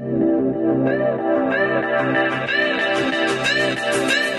[0.00, 0.22] Thank
[4.32, 4.37] you.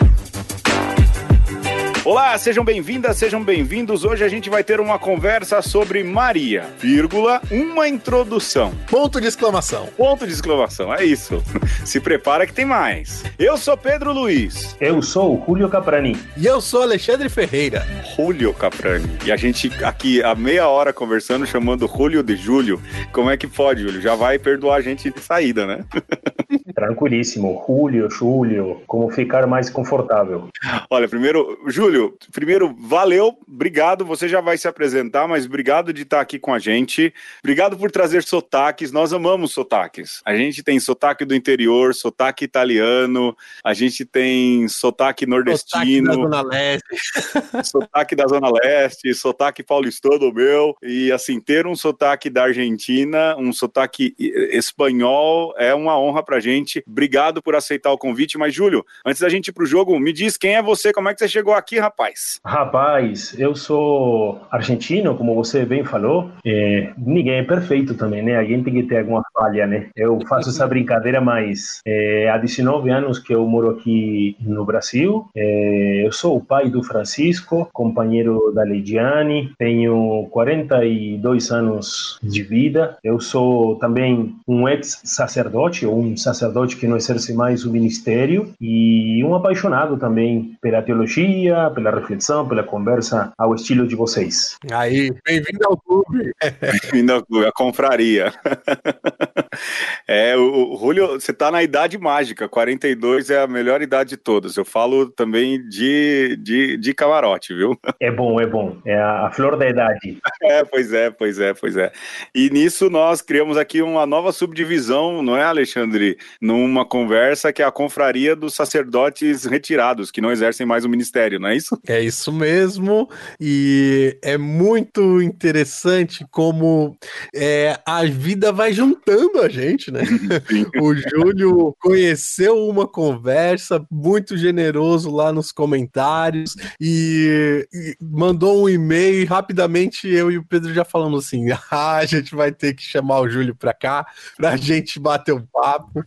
[2.09, 4.03] Olá, sejam bem-vindas, sejam bem-vindos.
[4.03, 8.73] Hoje a gente vai ter uma conversa sobre Maria, vírgula, uma introdução.
[8.89, 9.86] Ponto de exclamação.
[9.96, 11.40] Ponto de exclamação, é isso.
[11.86, 13.23] Se prepara que tem mais.
[13.38, 14.76] Eu sou Pedro Luiz.
[14.82, 16.18] Eu sou Julio Caprani.
[16.36, 17.86] E eu sou Alexandre Ferreira.
[18.16, 19.20] Julio Caprani.
[19.23, 22.82] E a gente aqui há meia hora conversando, chamando Julio de Júlio.
[23.12, 24.02] Como é que pode, Júlio?
[24.02, 25.86] Já vai perdoar a gente de saída, né?
[26.74, 27.64] Tranquilíssimo.
[27.68, 30.50] Julio, Júlio, como ficar mais confortável.
[30.90, 34.05] Olha, primeiro, Júlio, primeiro, valeu, obrigado.
[34.05, 37.13] Você já vai se apresentar, mas obrigado de estar aqui com a gente.
[37.44, 38.91] Obrigado por trazer sotaques.
[38.91, 40.22] Nós amamos sotaques.
[40.26, 45.70] A gente tem sotaque do interior, sotaque italiano, a gente tem sotaque nordestino.
[45.80, 47.63] Sotaque da Zona Leste.
[47.63, 50.76] sotaque da Zona Leste, sotaque paulistano meu.
[50.84, 56.69] E assim, ter um sotaque da Argentina, um sotaque espanhol, é uma honra pra gente.
[56.88, 58.38] Obrigado por aceitar o convite.
[58.38, 61.13] Mas, Júlio, antes da gente ir pro jogo, me diz quem é você, como é
[61.13, 62.40] que você chegou aqui, rapaz?
[62.46, 66.31] Rapaz, eu sou argentino, como você bem falou.
[66.45, 68.38] É, ninguém é perfeito também, né?
[68.38, 69.89] A gente tem que ter alguma falha, né?
[69.95, 75.27] Eu faço essa brincadeira, mas é, há 19 anos que eu moro aqui no Brasil.
[75.36, 79.53] É, eu sou o pai do Francisco, companheiro da Leidiane.
[79.58, 82.97] Tenho 42 anos de vida.
[83.03, 89.23] Eu sou também um ex-sacerdote, ou um sacerdote que não exerce mais o ministério, e
[89.23, 94.58] um apaixonado também pela teologia, pela reflexão, pela conversa ao estilo de vocês.
[94.72, 96.31] Aí, bem-vindo ao clube.
[96.61, 98.33] Bem-vindo ao clube, a confraria.
[100.08, 104.17] É, o, o Julio, você tá na idade mágica, 42 é a melhor idade de
[104.17, 104.58] todas.
[104.58, 107.80] Eu falo também de, de, de camarote, viu?
[108.00, 108.77] É bom, é bom.
[108.86, 110.17] É a, a flor da idade.
[110.42, 111.92] É, pois é, pois é, pois é.
[112.33, 116.17] E nisso nós criamos aqui uma nova subdivisão, não é, Alexandre?
[116.41, 121.39] Numa conversa que é a confraria dos sacerdotes retirados, que não exercem mais o ministério,
[121.39, 121.79] não é isso?
[121.87, 123.09] É isso mesmo.
[123.39, 126.97] E é muito interessante como
[127.36, 130.02] é, a vida vai juntando a gente, né?
[130.81, 139.22] o Júlio conheceu uma conversa muito generoso lá nos comentários e, e mandou um e-mail
[139.22, 142.84] e rapidamente eu e o Pedro já falamos assim: ah, a gente vai ter que
[142.84, 144.06] chamar o Júlio para cá
[144.38, 146.03] pra gente bater um papo.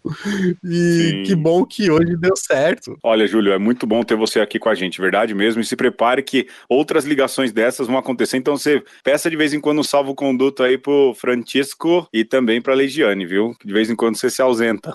[0.64, 1.22] E Sim.
[1.24, 2.96] que bom que hoje deu certo.
[3.02, 5.60] Olha, Júlio, é muito bom ter você aqui com a gente, verdade mesmo.
[5.60, 8.36] E se prepare que outras ligações dessas vão acontecer.
[8.36, 12.74] Então você peça de vez em quando um salvo-conduto aí pro Francisco e também pra
[12.74, 13.54] Legiane, viu?
[13.64, 14.92] De vez em quando você se ausenta.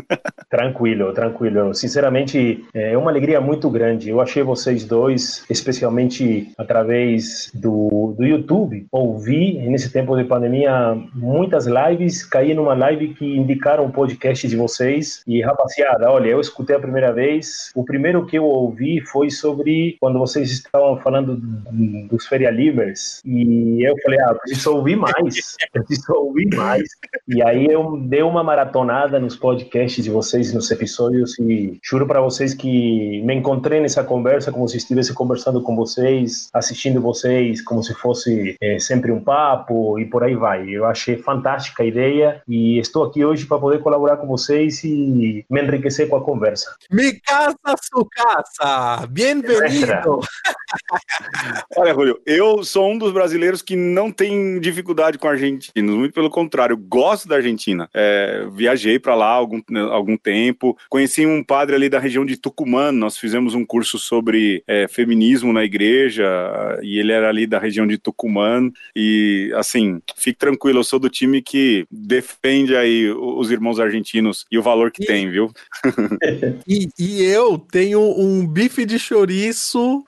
[0.48, 1.74] tranquilo, tranquilo.
[1.74, 4.08] Sinceramente, é uma alegria muito grande.
[4.08, 11.66] Eu achei vocês dois, especialmente através do, do YouTube, ouvi nesse tempo de pandemia muitas
[11.66, 14.69] lives, caí numa live que indicaram o podcast de vocês
[15.26, 19.96] e rapaziada, olha, eu escutei a primeira vez, o primeiro que eu ouvi foi sobre
[20.00, 21.36] quando vocês estavam falando
[22.08, 26.84] dos ferialivers e eu falei, ah, preciso ouvir mais, preciso ouvir mais.
[27.28, 32.20] E aí eu dei uma maratonada nos podcasts de vocês, nos episódios e juro para
[32.20, 37.82] vocês que me encontrei nessa conversa como se estivesse conversando com vocês, assistindo vocês como
[37.82, 40.68] se fosse é, sempre um papo e por aí vai.
[40.68, 45.44] Eu achei fantástica a ideia e estou aqui hoje para poder colaborar com vocês e
[45.48, 46.74] me enriquecer com a conversa.
[46.90, 49.06] Mi casa, su casa.
[49.06, 50.20] Bem-vindo.
[51.76, 56.30] Olha, Julio, eu sou um dos brasileiros que não tem dificuldade com argentinos, muito pelo
[56.30, 57.88] contrário, gosto da Argentina.
[57.94, 59.60] É, viajei para lá algum,
[59.90, 64.62] algum tempo, conheci um padre ali da região de Tucumã, nós fizemos um curso sobre
[64.66, 66.24] é, feminismo na igreja
[66.82, 71.08] e ele era ali da região de Tucumã e assim, fique tranquilo, eu sou do
[71.08, 75.50] time que defende aí os irmãos argentinos e o valor que e, tem, viu?
[76.66, 80.04] e, e, eu tenho um bife de chouriço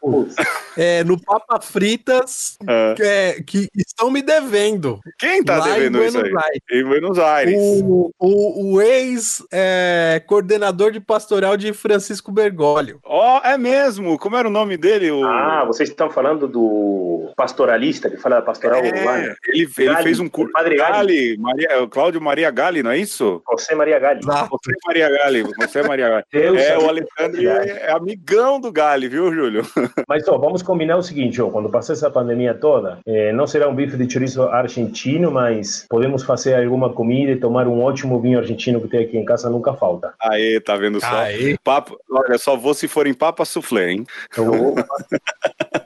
[0.77, 2.95] é, no Papa Fritas é.
[2.95, 4.99] Que, é, que, estão me devendo.
[5.19, 6.25] Quem tá devendo isso aí?
[6.25, 6.63] Aires.
[6.71, 7.55] Em Buenos Aires.
[7.57, 12.99] O, o, o ex-coordenador é, de pastoral de Francisco Bergoglio.
[13.05, 14.19] Ó, oh, é mesmo?
[14.19, 15.11] Como era o nome dele?
[15.11, 15.25] O...
[15.25, 19.37] Ah, vocês estão falando do pastoralista, que fala da pastoral é, urbana.
[19.49, 20.53] Ele, ele fez um curso.
[20.53, 23.43] Padre Gali, Maria, Cláudio Maria Gali, não é isso?
[23.51, 24.21] José Maria Gali.
[24.33, 26.25] Ah, José Maria Gali, José Maria Gali.
[26.33, 29.63] Deus é, o Alexandre é amigão do Gali, viu, Júlio?
[30.09, 33.69] Mas, ó, vamos combinar o seguinte, ó, quando passar essa pandemia toda, é, não será
[33.69, 38.39] um bife de chouriço argentino, mas podemos fazer alguma comida e tomar um ótimo vinho
[38.39, 40.15] argentino que tem aqui em casa, nunca falta.
[40.21, 41.15] Aê, tá vendo só?
[41.15, 41.57] Aê.
[41.63, 44.07] Papo, olha, só vou se for em papa soufflé, hein?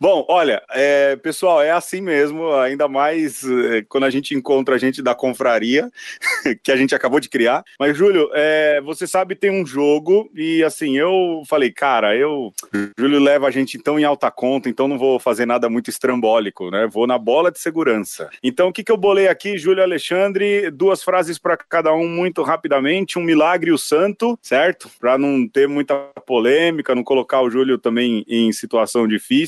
[0.00, 4.78] Bom, olha, é, pessoal, é assim mesmo, ainda mais é, quando a gente encontra a
[4.78, 5.90] gente da confraria,
[6.62, 7.64] que a gente acabou de criar.
[7.78, 12.52] Mas, Júlio, é, você sabe, tem um jogo, e assim, eu falei, cara, eu.
[12.98, 16.70] Júlio leva a gente então em alta conta, então não vou fazer nada muito estrambólico,
[16.70, 16.86] né?
[16.90, 18.28] Vou na bola de segurança.
[18.42, 20.70] Então, o que, que eu bolei aqui, Júlio Alexandre?
[20.70, 24.90] Duas frases para cada um muito rapidamente: um milagre e o santo, certo?
[25.00, 25.94] Para não ter muita
[26.26, 29.45] polêmica, não colocar o Júlio também em situação difícil.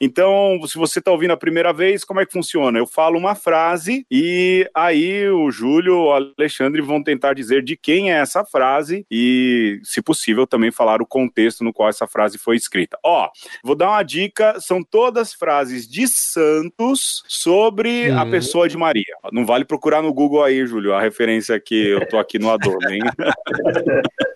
[0.00, 2.78] Então, se você está ouvindo a primeira vez, como é que funciona?
[2.78, 8.12] Eu falo uma frase e aí o Júlio, o Alexandre vão tentar dizer de quem
[8.12, 12.56] é essa frase e, se possível, também falar o contexto no qual essa frase foi
[12.56, 12.98] escrita.
[13.04, 13.28] Ó,
[13.62, 18.18] vou dar uma dica: são todas frases de santos sobre uhum.
[18.18, 19.04] a pessoa de Maria.
[19.32, 22.90] Não vale procurar no Google aí, Júlio, a referência que eu tô aqui no Adorno,
[22.90, 23.00] hein?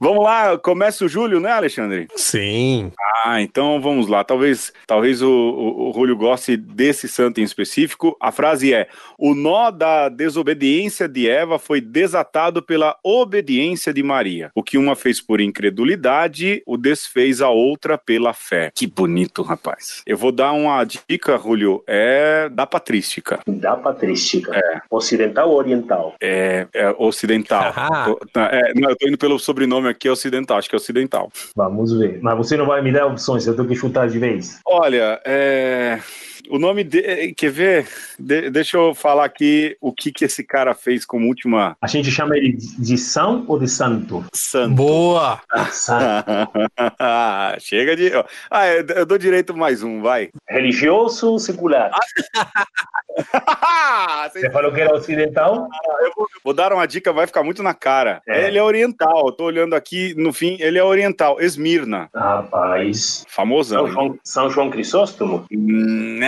[0.00, 2.08] Vamos lá, começa o Júlio, né, Alexandre?
[2.16, 2.92] Sim.
[3.24, 4.24] Ah, então vamos lá.
[4.24, 8.16] Talvez, talvez o, o, o Júlio goste desse santo em específico.
[8.20, 14.50] A frase é: O nó da desobediência de Eva foi desatado pela obediência de Maria.
[14.54, 18.70] O que uma fez por incredulidade, o desfez a outra pela fé.
[18.74, 20.02] Que bonito, rapaz.
[20.06, 23.40] Eu vou dar uma dica, Júlio, é da patrística.
[23.46, 24.52] Da patrística.
[24.54, 24.80] É.
[24.90, 26.14] Ocidental ou oriental?
[26.20, 27.72] É, é ocidental.
[28.32, 31.30] Tá, é, não, eu tô indo pelo sobrenome aqui, é ocidental, acho que é ocidental.
[31.54, 32.18] Vamos ver.
[32.20, 34.60] Mas você não vai me dar opções, eu tenho que chutar de vez.
[34.66, 35.98] Olha, é.
[36.50, 37.32] O nome de.
[37.34, 37.88] Quer ver?
[38.18, 38.50] De...
[38.50, 41.76] Deixa eu falar aqui o que, que esse cara fez como última.
[41.80, 44.24] A gente chama ele de São ou de Santo?
[44.32, 44.74] Santo.
[44.74, 45.40] Boa!
[46.98, 48.12] Ah, chega de.
[48.50, 50.30] Ah, eu dou direito mais um, vai.
[50.48, 51.90] Religioso secular.
[54.32, 55.68] Você falou que era ocidental?
[56.00, 58.20] Eu vou, vou, dar uma dica, vai ficar muito na cara.
[58.26, 58.48] É.
[58.48, 59.26] Ele é oriental.
[59.26, 61.40] Eu tô olhando aqui, no fim, ele é oriental.
[61.40, 62.08] Esmirna.
[62.14, 63.24] Rapaz.
[63.28, 63.86] Famosão.
[63.86, 65.46] São João, São João Crisóstomo?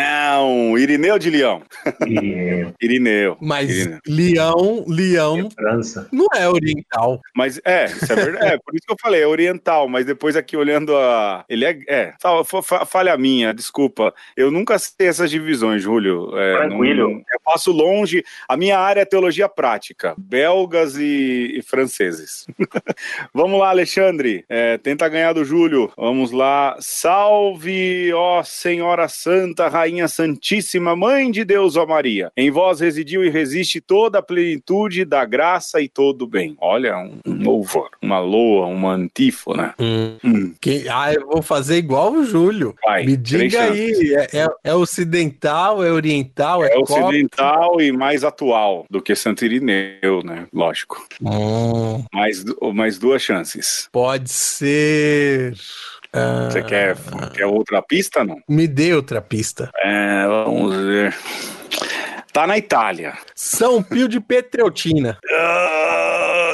[0.06, 1.62] Não, Irineu de Leão.
[2.06, 2.73] Irineu.
[2.81, 3.37] Irineu.
[3.41, 4.00] Mas Irineu.
[4.06, 5.49] Leão, Leão.
[5.49, 6.08] É França.
[6.12, 7.20] Não é oriental.
[7.35, 8.47] Mas é, isso é verdade.
[8.47, 9.88] é, por isso que eu falei, é oriental.
[9.88, 11.44] Mas depois aqui olhando a.
[11.49, 11.79] Ele é.
[11.88, 12.14] É,
[12.87, 14.14] falha minha, desculpa.
[14.37, 16.37] Eu nunca sei essas divisões, Júlio.
[16.38, 17.11] É, Tranquilo.
[17.11, 18.25] Não, eu passo longe.
[18.49, 22.47] A minha área é teologia prática, belgas e, e franceses.
[23.35, 24.44] Vamos lá, Alexandre.
[24.49, 25.91] É, tenta ganhar do Júlio.
[25.97, 26.76] Vamos lá.
[26.81, 32.31] Salve, ó Senhora Santa, Rainha Santíssima, Mãe de Deus, ó Maria.
[32.37, 36.56] Em vós residiu e resiste toda a plenitude da graça e todo o bem.
[36.60, 39.75] Olha, um, um louvor, uma loa, uma antífona.
[39.78, 40.16] Hum.
[40.25, 40.54] Hum.
[40.60, 42.75] Que, ah, eu vou fazer igual o Júlio.
[42.84, 48.25] Vai, Me diga aí, é, é, é ocidental, é oriental, é, é ocidental e mais
[48.25, 50.46] atual do que Santo Irineu, né?
[50.52, 51.06] Lógico.
[51.22, 52.04] Hum.
[52.12, 52.44] Mais,
[52.75, 53.88] mais duas chances.
[53.93, 55.54] Pode ser.
[56.51, 56.97] Você quer,
[57.35, 58.39] quer outra pista, não?
[58.49, 59.71] Me dê outra pista.
[59.77, 61.15] É, vamos ver.
[62.33, 63.15] Tá na Itália.
[63.35, 65.19] São Pio de Petreutina.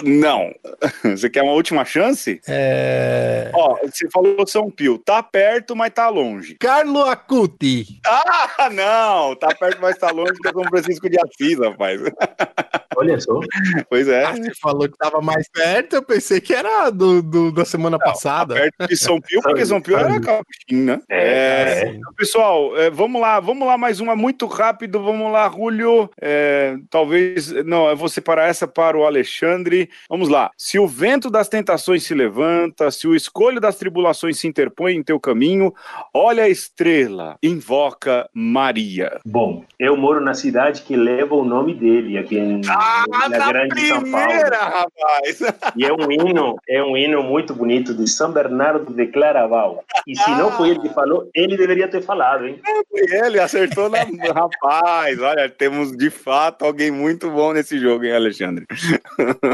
[0.02, 0.54] Não.
[1.16, 2.40] Você quer uma última chance?
[2.48, 3.50] É.
[3.54, 4.98] Ó, você falou São Pio.
[4.98, 6.56] Tá perto, mas tá longe.
[6.56, 8.00] Carlo Acuti.
[8.06, 9.34] Ah, não.
[9.36, 12.00] Tá perto, mas tá longe que é São Francisco de Assis, rapaz.
[12.96, 13.40] Olha só.
[13.88, 14.24] Pois é.
[14.24, 17.98] Ah, você falou que tava mais perto, eu pensei que era do, do da semana
[17.98, 18.54] não, passada.
[18.54, 21.00] Tá perto de São Pio, porque São Pio era Capuchinho, né?
[21.08, 21.88] É, é.
[21.88, 21.98] é.
[22.16, 26.10] Pessoal, é, vamos lá, vamos lá, mais uma muito rápido, vamos lá, Julio.
[26.20, 29.88] É, talvez, não, eu vou separar essa para o Alexandre.
[30.08, 30.50] Vamos lá.
[30.56, 35.02] Se o vento das tentações se levanta, se o escolho das tribulações se interpõe em
[35.02, 35.72] teu caminho,
[36.14, 39.20] olha a estrela, invoca Maria.
[39.24, 43.48] Bom, eu moro na cidade que leva o nome dele, aqui em ah, na, na
[43.48, 44.72] Grande primeira, São Paulo.
[44.72, 45.40] rapaz!
[45.76, 49.84] E é um hino, é um hino muito bonito de São Bernardo de Claraval.
[50.06, 50.38] E se ah.
[50.38, 52.60] não foi ele que falou, ele deveria ter falado, hein?
[52.66, 53.98] É, foi ele, acertou na...
[54.32, 58.66] rapaz, olha, temos de fato alguém muito bom nesse jogo, hein, Alexandre?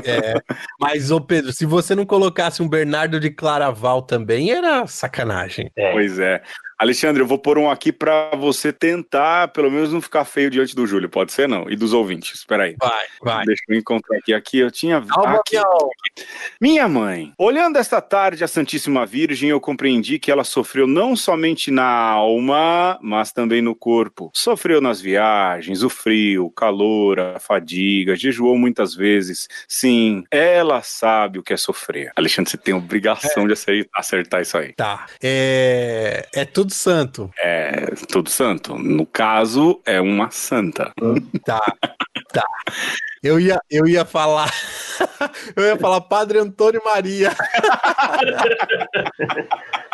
[0.04, 0.27] É,
[0.80, 5.70] mas, ô Pedro, se você não colocasse um Bernardo de Claraval também, era sacanagem.
[5.76, 5.92] É.
[5.92, 6.42] Pois é.
[6.78, 10.76] Alexandre, eu vou pôr um aqui para você tentar, pelo menos não ficar feio diante
[10.76, 11.68] do Júlio, pode ser não?
[11.68, 12.76] E dos ouvintes, espera aí.
[12.78, 13.44] Vai, vai.
[13.44, 14.32] Deixa eu encontrar aqui.
[14.32, 14.98] Aqui eu tinha...
[14.98, 16.24] Aqui, aqui.
[16.60, 21.70] Minha mãe, olhando esta tarde a Santíssima Virgem, eu compreendi que ela sofreu não somente
[21.70, 24.30] na alma, mas também no corpo.
[24.32, 29.48] Sofreu nas viagens, o frio, o calor, a fadiga, jejuou muitas vezes.
[29.66, 32.12] Sim, ela sabe o que é sofrer.
[32.14, 33.48] Alexandre, você tem obrigação é.
[33.48, 34.72] de acertar isso aí.
[34.74, 35.06] Tá.
[35.20, 37.30] É, é tudo santo.
[37.38, 38.78] É, tudo santo.
[38.78, 40.92] No caso, é uma santa.
[41.44, 41.60] Tá,
[42.32, 42.44] tá.
[43.22, 44.52] Eu ia, eu ia falar.
[45.56, 47.34] eu ia falar Padre Antônio Maria.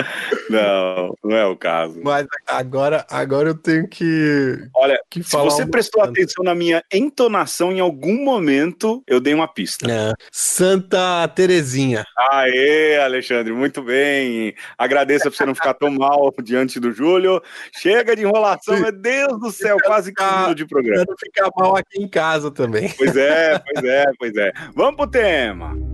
[0.50, 2.00] Não, não é o caso.
[2.02, 4.58] Mas agora, agora eu tenho que.
[4.74, 9.46] Olha, que se você prestou atenção na minha entonação, em algum momento eu dei uma
[9.46, 9.90] pista.
[9.90, 10.12] É.
[10.32, 12.04] Santa Terezinha.
[12.16, 14.54] Aê, Alexandre, muito bem.
[14.76, 17.40] Agradeço por você não ficar tão mal diante do Júlio.
[17.80, 21.04] Chega de enrolação, meu Deus do céu, quase que de programa.
[21.08, 22.92] Não ficar mal aqui em casa também.
[22.96, 24.52] Pois é, pois é, pois é.
[24.74, 25.89] Vamos pro tema.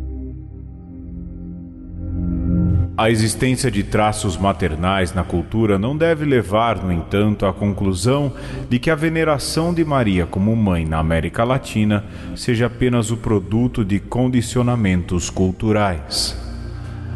[2.98, 8.32] A existência de traços maternais na cultura não deve levar, no entanto, à conclusão
[8.70, 13.84] de que a veneração de Maria como mãe na América Latina seja apenas o produto
[13.84, 16.40] de condicionamentos culturais.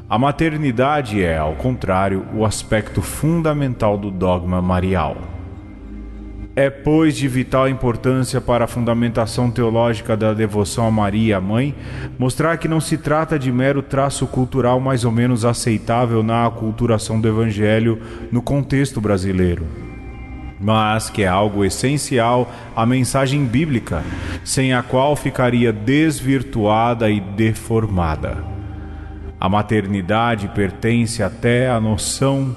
[0.07, 5.40] A maternidade é, ao contrário, o aspecto fundamental do dogma marial.
[6.57, 11.75] É, pois, de vital importância para a fundamentação teológica da devoção a Maria, a Mãe,
[12.19, 17.21] mostrar que não se trata de mero traço cultural mais ou menos aceitável na aculturação
[17.21, 18.01] do Evangelho
[18.33, 19.65] no contexto brasileiro,
[20.61, 24.03] mas que é algo essencial à mensagem bíblica,
[24.43, 28.45] sem a qual ficaria desvirtuada e deformada.
[29.41, 32.55] A maternidade pertence até à noção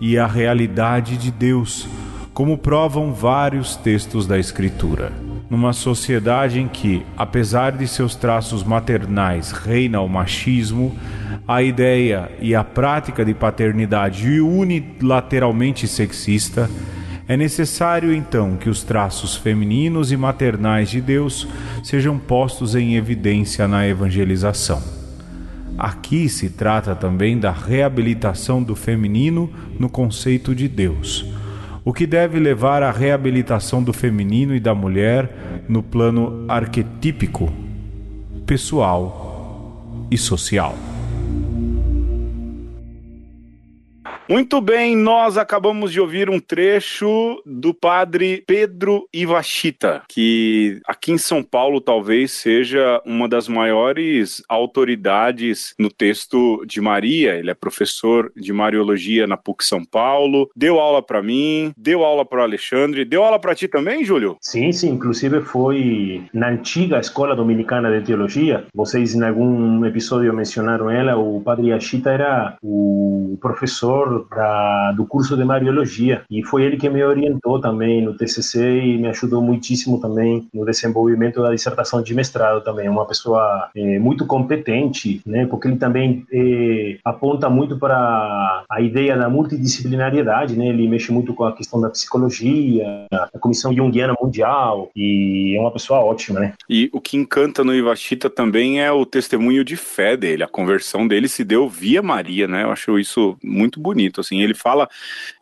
[0.00, 1.88] e à realidade de Deus
[2.36, 5.10] como provam vários textos da Escritura.
[5.48, 10.94] Numa sociedade em que, apesar de seus traços maternais, reina o machismo,
[11.48, 16.68] a ideia e a prática de paternidade unilateralmente sexista,
[17.26, 21.48] é necessário então que os traços femininos e maternais de Deus
[21.82, 24.82] sejam postos em evidência na evangelização.
[25.78, 29.50] Aqui se trata também da reabilitação do feminino
[29.80, 31.34] no conceito de Deus
[31.86, 35.30] o que deve levar à reabilitação do feminino e da mulher
[35.68, 37.48] no plano arquetípico,
[38.44, 40.74] pessoal e social.
[44.28, 51.18] Muito bem, nós acabamos de ouvir um trecho do padre Pedro Ivachita, que aqui em
[51.18, 57.36] São Paulo talvez seja uma das maiores autoridades no texto de Maria.
[57.36, 62.24] Ele é professor de Mariologia na PUC São Paulo, deu aula para mim, deu aula
[62.24, 64.36] para Alexandre, deu aula para ti também, Júlio?
[64.40, 68.66] Sim, sim, inclusive foi na antiga Escola Dominicana de Teologia.
[68.74, 75.36] Vocês em algum episódio mencionaram ela, o padre Ivachita era o professor da, do curso
[75.36, 80.00] de Mariologia e foi ele que me orientou também no TCC e me ajudou muitíssimo
[80.00, 82.88] também no desenvolvimento da dissertação de mestrado também.
[82.88, 85.46] Uma pessoa é, muito competente, né?
[85.46, 90.68] Porque ele também é, aponta muito para a ideia da multidisciplinariedade, né?
[90.68, 95.70] Ele mexe muito com a questão da psicologia, da Comissão Jungiana Mundial e é uma
[95.70, 96.54] pessoa ótima, né?
[96.68, 101.06] E o que encanta no Ivachita também é o testemunho de fé dele, a conversão
[101.06, 102.64] dele se deu via Maria, né?
[102.64, 104.88] Eu acho isso muito bonito bonito, assim, ele fala,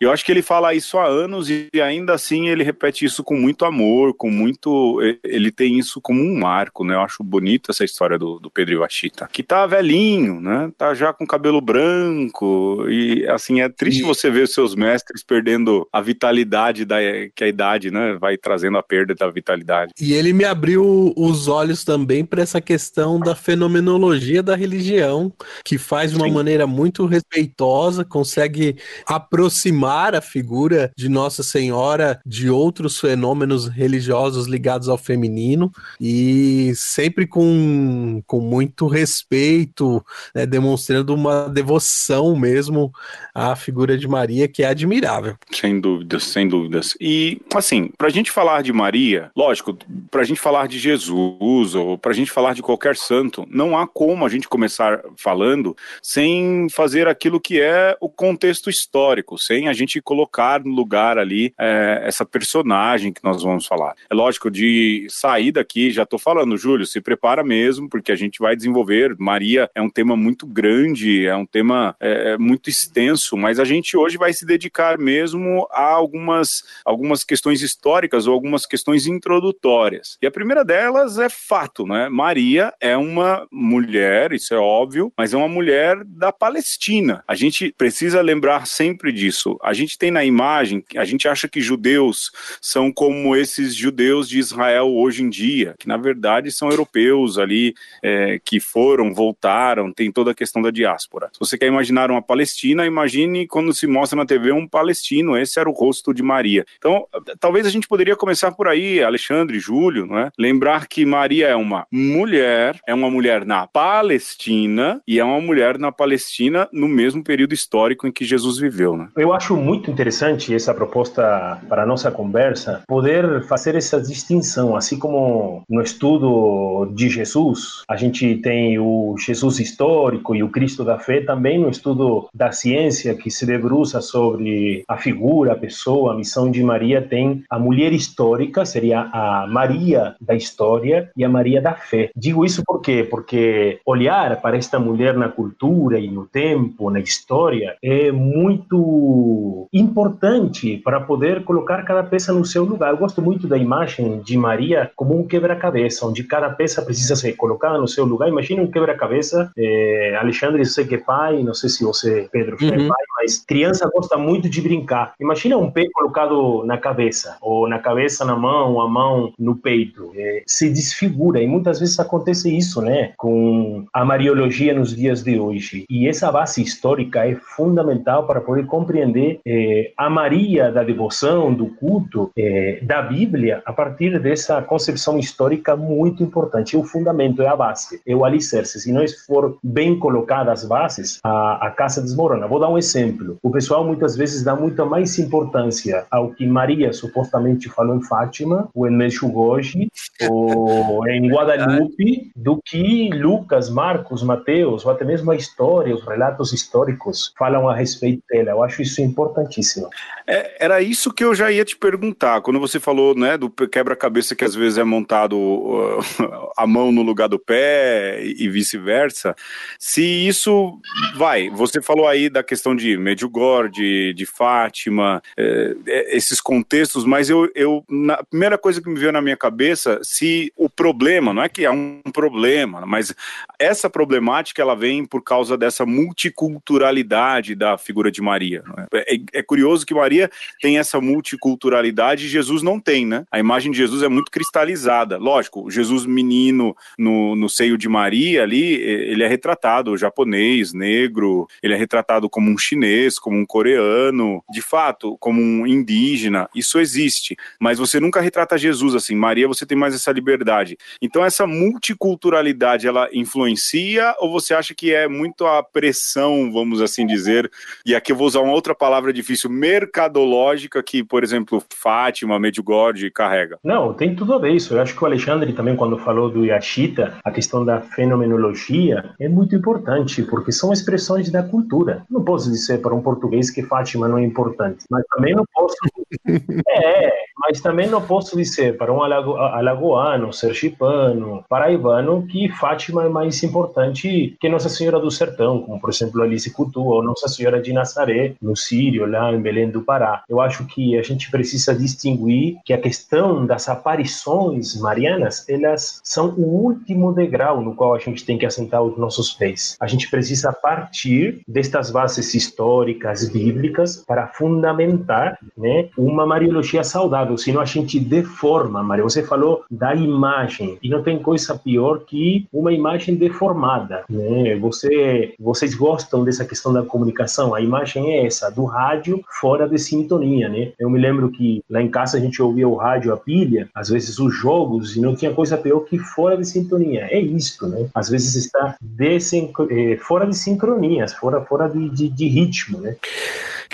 [0.00, 3.36] eu acho que ele fala isso há anos e ainda assim ele repete isso com
[3.36, 7.84] muito amor, com muito, ele tem isso como um marco, né, eu acho bonito essa
[7.84, 13.26] história do, do Pedro Iwashita, que tá velhinho, né, tá já com cabelo branco e,
[13.28, 14.04] assim, é triste e...
[14.04, 16.96] você ver os seus mestres perdendo a vitalidade da,
[17.34, 19.92] que a idade, né, vai trazendo a perda da vitalidade.
[20.00, 25.32] E ele me abriu os olhos também para essa questão da fenomenologia da religião,
[25.64, 26.32] que faz de uma Sim.
[26.32, 34.46] maneira muito respeitosa, consegue consegue aproximar a figura de Nossa Senhora de outros fenômenos religiosos
[34.46, 35.70] ligados ao feminino
[36.00, 42.92] e sempre com, com muito respeito, né, demonstrando uma devoção mesmo
[43.34, 45.36] à figura de Maria que é admirável.
[45.50, 46.96] Sem dúvidas, sem dúvidas.
[47.00, 49.76] E assim, para a gente falar de Maria, lógico,
[50.10, 53.76] para a gente falar de Jesus ou para a gente falar de qualquer santo, não
[53.76, 59.68] há como a gente começar falando sem fazer aquilo que é o contexto histórico, sem
[59.68, 63.94] a gente colocar no lugar ali é, essa personagem que nós vamos falar.
[64.10, 68.38] É lógico, de sair daqui, já estou falando, Júlio, se prepara mesmo, porque a gente
[68.38, 69.14] vai desenvolver.
[69.18, 73.64] Maria é um tema muito grande, é um tema é, é, muito extenso, mas a
[73.64, 80.18] gente hoje vai se dedicar mesmo a algumas, algumas questões históricas ou algumas questões introdutórias.
[80.20, 82.08] E a primeira delas é fato, né?
[82.08, 87.22] Maria é uma mulher, isso é óbvio, mas é uma mulher da Palestina.
[87.26, 89.58] A gente precisa lembrar sempre disso.
[89.62, 94.38] A gente tem na imagem, a gente acha que judeus são como esses judeus de
[94.38, 100.10] Israel hoje em dia, que na verdade são europeus ali, é, que foram, voltaram, tem
[100.10, 101.30] toda a questão da diáspora.
[101.32, 105.58] Se você quer imaginar uma Palestina, imagine quando se mostra na TV um palestino, esse
[105.58, 106.64] era o rosto de Maria.
[106.78, 107.06] Então,
[107.38, 110.30] talvez a gente poderia começar por aí, Alexandre, Júlio, não é?
[110.36, 115.78] Lembrar que Maria é uma mulher, é uma mulher na Palestina e é uma mulher
[115.78, 118.96] na Palestina no mesmo período histórico em que que Jesus viveu.
[118.96, 119.08] Né?
[119.16, 124.98] Eu acho muito interessante essa proposta para a nossa conversa, poder fazer essa distinção, assim
[124.98, 130.98] como no estudo de Jesus, a gente tem o Jesus histórico e o Cristo da
[130.98, 136.16] fé, também no estudo da ciência que se debruça sobre a figura, a pessoa, a
[136.16, 141.60] missão de Maria, tem a mulher histórica, seria a Maria da história e a Maria
[141.60, 142.10] da fé.
[142.16, 143.06] Digo isso por quê?
[143.08, 150.80] Porque olhar para esta mulher na cultura e no tempo, na história, é muito importante
[150.84, 152.90] para poder colocar cada peça no seu lugar.
[152.90, 157.34] Eu gosto muito da imagem de Maria como um quebra-cabeça, onde cada peça precisa ser
[157.34, 158.28] colocada no seu lugar.
[158.28, 159.50] Imagina um quebra-cabeça.
[159.56, 162.68] É, Alexandre, eu sei que é pai, não sei se você, Pedro, uhum.
[162.68, 165.14] é pai, mas criança gosta muito de brincar.
[165.20, 170.10] Imagina um pé colocado na cabeça, ou na cabeça na mão, a mão no peito.
[170.14, 175.38] É, se desfigura, e muitas vezes acontece isso, né, com a Mariologia nos dias de
[175.38, 175.84] hoje.
[175.88, 181.66] E essa base histórica é fundamental para poder compreender é, a Maria da devoção, do
[181.66, 186.76] culto, é, da Bíblia, a partir dessa concepção histórica muito importante.
[186.76, 188.80] É o fundamento, é a base, é o alicerce.
[188.80, 192.46] Se não for bem colocadas as bases, a, a casa desmorona.
[192.46, 193.38] Vou dar um exemplo.
[193.42, 198.68] O pessoal muitas vezes dá muita mais importância ao que Maria supostamente falou em Fátima,
[198.74, 199.88] ou em Medjugorje,
[200.28, 206.52] ou em Guadalupe, do que Lucas, Marcos, Mateus, ou até mesmo a história, os relatos
[206.52, 208.50] históricos falam a respeito dela.
[208.50, 209.88] Eu acho isso importantíssimo.
[210.26, 212.40] É, era isso que eu já ia te perguntar.
[212.40, 216.00] Quando você falou né, do quebra-cabeça que às vezes é montado uh,
[216.56, 219.36] a mão no lugar do pé e vice-versa,
[219.78, 220.80] se isso
[221.16, 227.04] vai, você falou aí da questão de Medjugorje, de, de Fátima, é, é, esses contextos,
[227.04, 230.70] mas eu, eu na, a primeira coisa que me veio na minha cabeça, se o
[230.70, 233.14] problema, não é que é um problema, mas
[233.58, 238.62] essa problemática ela vem por causa dessa multiculturalidade da figura de Maria.
[238.92, 239.14] É?
[239.14, 239.20] é?
[239.32, 243.24] É, curioso que Maria tem essa multiculturalidade e Jesus não tem, né?
[243.30, 245.18] A imagem de Jesus é muito cristalizada.
[245.18, 251.74] Lógico, Jesus menino no, no seio de Maria ali, ele é retratado japonês, negro, ele
[251.74, 256.48] é retratado como um chinês, como um coreano, de fato, como um indígena.
[256.54, 259.14] Isso existe, mas você nunca retrata Jesus assim.
[259.14, 260.76] Maria, você tem mais essa liberdade.
[261.00, 267.06] Então essa multiculturalidade ela influencia ou você acha que é muito a pressão, vamos assim
[267.06, 267.50] dizer,
[267.84, 273.10] e aqui eu vou usar uma outra palavra difícil, mercadológica que, por exemplo, Fátima, Medjugorje
[273.10, 273.58] carrega?
[273.62, 274.74] Não, tem tudo a ver isso.
[274.74, 279.28] Eu acho que o Alexandre também quando falou do Yashita, a questão da fenomenologia é
[279.28, 282.04] muito importante, porque são expressões da cultura.
[282.10, 285.76] Não posso dizer para um português que Fátima não é importante, mas também não posso.
[286.68, 293.08] é, mas também não posso dizer para um alago, alagoano, sergipano, paraibano que Fátima é
[293.08, 297.53] mais importante que Nossa Senhora do Sertão, como por exemplo Alice Coutu ou Nossa Senhora
[297.60, 300.22] de Nazaré, no Sírio, lá em Belém do Pará.
[300.28, 306.30] Eu acho que a gente precisa distinguir que a questão das aparições marianas, elas são
[306.30, 309.76] o último degrau no qual a gente tem que assentar os nossos pés.
[309.80, 317.60] A gente precisa partir destas bases históricas, bíblicas, para fundamentar né, uma mariologia saudável, senão
[317.60, 319.04] a gente deforma, Maria.
[319.04, 324.04] Você falou da imagem, e não tem coisa pior que uma imagem deformada.
[324.08, 324.56] Né?
[324.56, 329.76] Você, vocês gostam dessa questão da comunicação, a imagem é essa, do rádio fora de
[329.76, 330.48] sintonia.
[330.48, 330.70] Né?
[330.78, 333.88] Eu me lembro que lá em casa a gente ouvia o rádio a pilha, às
[333.88, 337.08] vezes os jogos, e não tinha coisa pior que fora de sintonia.
[337.10, 337.88] É isto, né?
[337.92, 342.94] Às vezes está eh, fora de sincronias, fora, fora de, de, de ritmo, né?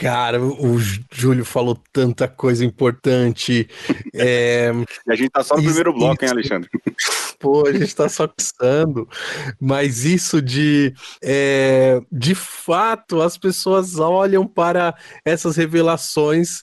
[0.01, 0.79] Cara, o
[1.13, 3.69] Júlio falou tanta coisa importante.
[4.15, 4.73] É...
[5.07, 6.71] a gente tá só no primeiro bloco, hein, Alexandre?
[7.39, 9.07] Pô, a gente tá só pensando.
[9.61, 10.95] Mas isso de.
[11.23, 12.01] É...
[12.11, 16.63] De fato, as pessoas olham para essas revelações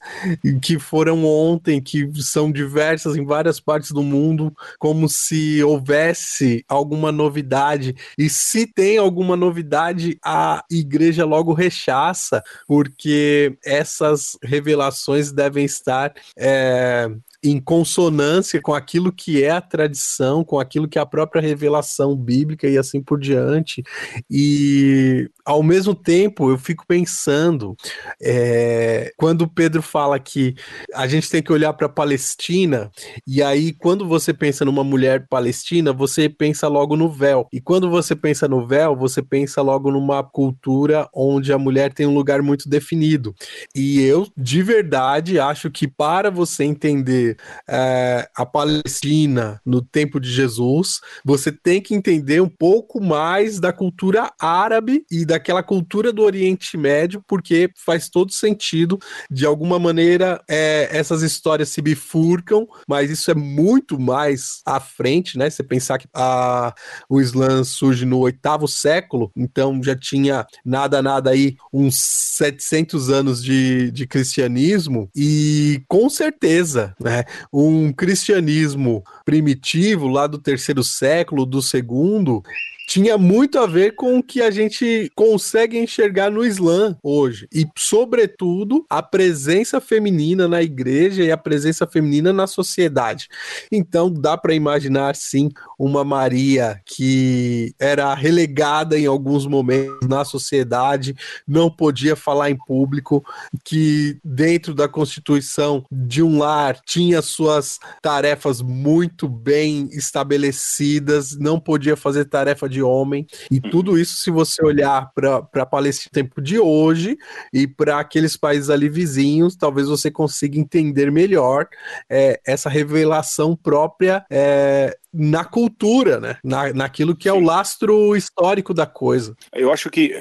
[0.59, 7.11] que foram ontem, que são diversas em várias partes do mundo, como se houvesse alguma
[7.11, 7.95] novidade.
[8.17, 13.26] E se tem alguma novidade, a igreja logo rechaça, porque
[13.63, 17.07] essas revelações devem estar é,
[17.43, 22.15] em consonância com aquilo que é a tradição, com aquilo que é a própria revelação
[22.15, 23.83] bíblica e assim por diante.
[24.29, 27.75] E ao mesmo tempo eu fico pensando,
[28.21, 30.55] é, quando Pedro fala que
[30.93, 32.91] a gente tem que olhar para a Palestina,
[33.25, 37.47] e aí quando você pensa numa mulher palestina, você pensa logo no véu.
[37.53, 42.05] E quando você pensa no véu, você pensa logo numa cultura onde a mulher tem
[42.05, 43.33] um lugar muito definido.
[43.75, 47.26] E eu, de verdade, acho que para você entender
[47.67, 53.73] é, a Palestina no tempo de Jesus, você tem que entender um pouco mais da
[53.73, 58.99] cultura árabe e daquela cultura do Oriente Médio, porque faz todo sentido.
[59.29, 65.37] De alguma maneira, é, essas histórias se bifurcam, mas isso é muito mais à frente,
[65.37, 65.49] né?
[65.49, 66.73] Você pensar que a,
[67.09, 73.43] o Islã surge no oitavo século, então já tinha nada, nada aí, uns 700 anos
[73.43, 77.16] de, de cristianismo, e com certeza, né?
[77.51, 82.43] Um cristianismo primitivo lá do terceiro século, do segundo,
[82.87, 87.45] tinha muito a ver com o que a gente consegue enxergar no Islã hoje.
[87.53, 93.27] E, sobretudo, a presença feminina na igreja e a presença feminina na sociedade.
[93.69, 101.13] Então, dá para imaginar, sim, uma Maria que era relegada em alguns momentos na sociedade,
[101.45, 103.21] não podia falar em público,
[103.65, 111.97] que dentro da constituição de um lar tinha suas tarefas muito bem estabelecidas, não podia
[111.97, 113.25] fazer tarefa de de homem.
[113.49, 113.69] E uhum.
[113.71, 117.17] tudo isso, se você olhar para a Palestina tempo de hoje
[117.51, 121.67] e para aqueles países ali vizinhos, talvez você consiga entender melhor
[122.09, 126.37] é, essa revelação própria é, na cultura, né?
[126.43, 129.35] Na, naquilo que é o lastro histórico da coisa.
[129.53, 130.13] Eu acho que,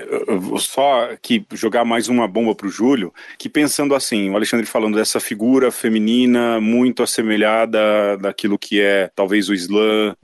[0.58, 4.96] só que jogar mais uma bomba para o Júlio, que pensando assim, o Alexandre falando
[4.96, 10.14] dessa figura feminina muito assemelhada daquilo que é talvez o Islã,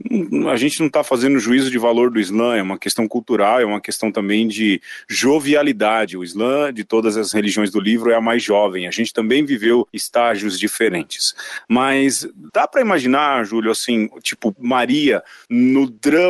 [0.51, 3.65] a gente não está fazendo juízo de valor do Islã, é uma questão cultural, é
[3.65, 6.17] uma questão também de jovialidade.
[6.17, 8.87] O Islã, de todas as religiões do livro, é a mais jovem.
[8.87, 11.35] A gente também viveu estágios diferentes.
[11.67, 16.25] Mas dá para imaginar, Júlio, assim, tipo, Maria no drama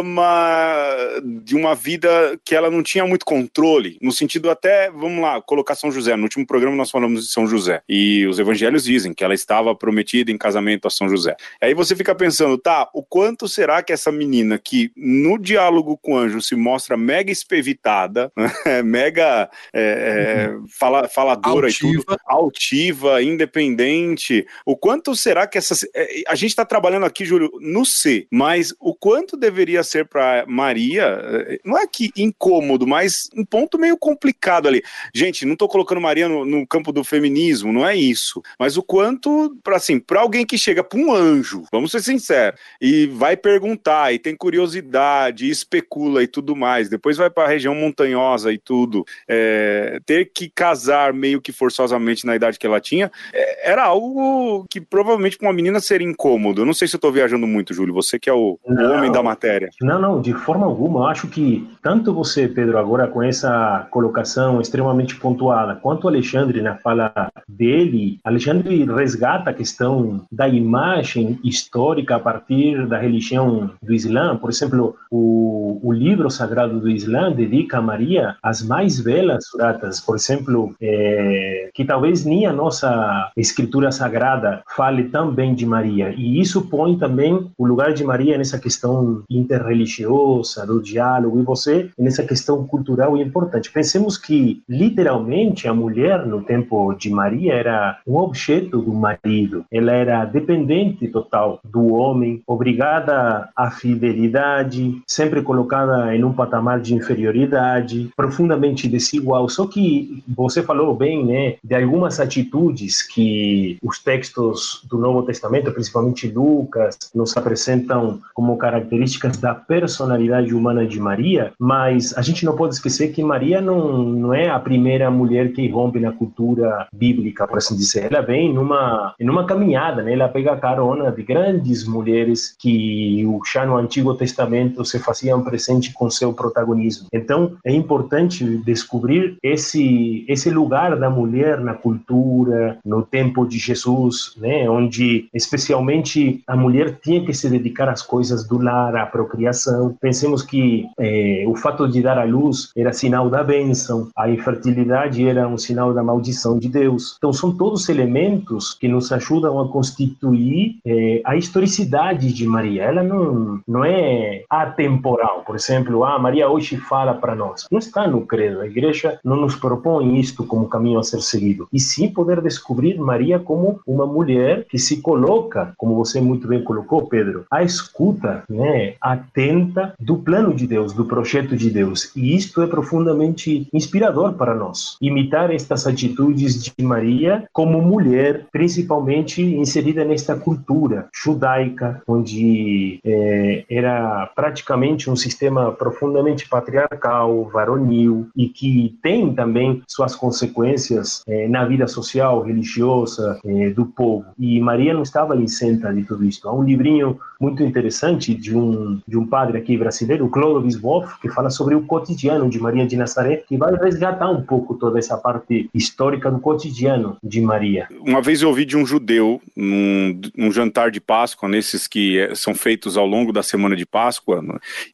[1.43, 5.75] de uma vida que ela não tinha muito controle, no sentido até, vamos lá, colocar
[5.75, 6.15] São José.
[6.15, 7.81] No último programa nós falamos de São José.
[7.87, 11.35] E os evangelhos dizem que ela estava prometida em casamento a São José.
[11.61, 16.13] Aí você fica pensando, tá, o quanto será que essa menina que no diálogo com
[16.13, 18.31] o anjo se mostra mega espevitada,
[18.83, 21.91] mega é, é, fala, faladora altiva.
[21.91, 25.75] e tudo, altiva, independente, o quanto será que essa.
[25.93, 27.85] É, a gente está trabalhando aqui, Júlio, no
[28.31, 33.77] Mas o quanto deveria ser para Maria, eh, não é que incômodo, mas um ponto
[33.77, 34.81] meio complicado ali.
[35.13, 38.41] Gente, não estou colocando Maria no, no, campo do feminismo, não é isso.
[38.59, 42.59] Mas o quanto, para assim, para alguém que chega para um anjo, vamos ser sinceros,
[42.81, 47.47] e vai perguntar, e tem curiosidade, e especula e tudo mais, depois vai para a
[47.47, 52.79] região montanhosa e tudo, é, ter que casar meio que forçosamente na idade que ela
[52.79, 56.61] tinha, é, era algo que provavelmente para uma menina seria incômodo.
[56.61, 59.11] Eu não sei se eu estou viajando muito, Júlio, você que é o, não, homem
[59.11, 59.69] da matéria.
[59.81, 61.01] Não, não, de forma alguma.
[61.01, 66.75] Eu acho que tanto você, Pedro, agora com essa colocação extremamente pontuada, quanto Alexandre na
[66.75, 74.37] fala dele, Alexandre resgata a questão da imagem histórica a partir da religião do Islã.
[74.37, 79.99] Por exemplo, o, o livro sagrado do Islã dedica a Maria as mais belas suratas.
[79.99, 86.13] Por exemplo, é, que talvez nem a nossa escritura sagrada fale tão bem de Maria.
[86.15, 91.89] E isso põe também o lugar de Maria nessa questão interreligiosa, do diálogo, e você
[91.97, 93.71] nessa questão cultural e importante.
[93.71, 99.91] Pensemos que, literalmente, a mulher no tempo de Maria era um objeto do marido, ela
[99.91, 108.09] era dependente total do homem, obrigada à fidelidade, sempre colocada em um patamar de inferioridade,
[108.15, 109.47] profundamente desigual.
[109.49, 115.71] Só que você falou bem, né, de algumas atitudes que os textos do Novo Testamento,
[115.71, 122.45] principalmente Lucas, nos apresentam então, como características da personalidade humana de Maria, mas a gente
[122.45, 126.87] não pode esquecer que Maria não, não é a primeira mulher que rompe na cultura
[126.93, 128.11] bíblica, por assim dizer.
[128.11, 130.13] Ela vem numa, numa caminhada, né?
[130.13, 135.91] ela pega a carona de grandes mulheres que já no Antigo Testamento se faziam presente
[135.93, 137.07] com seu protagonismo.
[137.11, 144.33] Então, é importante descobrir esse, esse lugar da mulher na cultura, no tempo de Jesus,
[144.37, 144.69] né?
[144.69, 149.95] onde especialmente a mulher tinha que se dedicar as coisas do lar, a procriação.
[149.99, 155.27] Pensemos que é, o fato de dar à luz era sinal da bênção, a infertilidade
[155.27, 157.15] era um sinal da maldição de Deus.
[157.17, 162.83] Então, são todos elementos que nos ajudam a constituir é, a historicidade de Maria.
[162.83, 165.43] Ela não, não é atemporal.
[165.45, 167.67] Por exemplo, ah, Maria hoje fala para nós.
[167.71, 168.61] Não está no credo.
[168.61, 171.67] A igreja não nos propõe isto como caminho a ser seguido.
[171.71, 176.63] e sim poder descobrir Maria como uma mulher que se coloca, como você muito bem
[176.63, 182.11] colocou, Pedro, escuta, né, atenta do plano de Deus, do projeto de Deus.
[182.15, 184.97] E isto é profundamente inspirador para nós.
[185.01, 194.27] Imitar estas atitudes de Maria como mulher, principalmente inserida nesta cultura judaica, onde é, era
[194.35, 201.87] praticamente um sistema profundamente patriarcal, varonil, e que tem também suas consequências é, na vida
[201.87, 204.25] social, religiosa é, do povo.
[204.37, 206.47] E Maria não estava isenta de tudo isso.
[206.47, 211.29] Há um livrinho muito interessante de um, de um padre aqui brasileiro, Clovis Wolff, que
[211.29, 215.17] fala sobre o cotidiano de Maria de Nazaré, que vai resgatar um pouco toda essa
[215.17, 217.87] parte histórica do cotidiano de Maria.
[218.01, 222.35] Uma vez eu ouvi de um judeu, num, num jantar de Páscoa, nesses que eh,
[222.35, 224.43] são feitos ao longo da semana de Páscoa,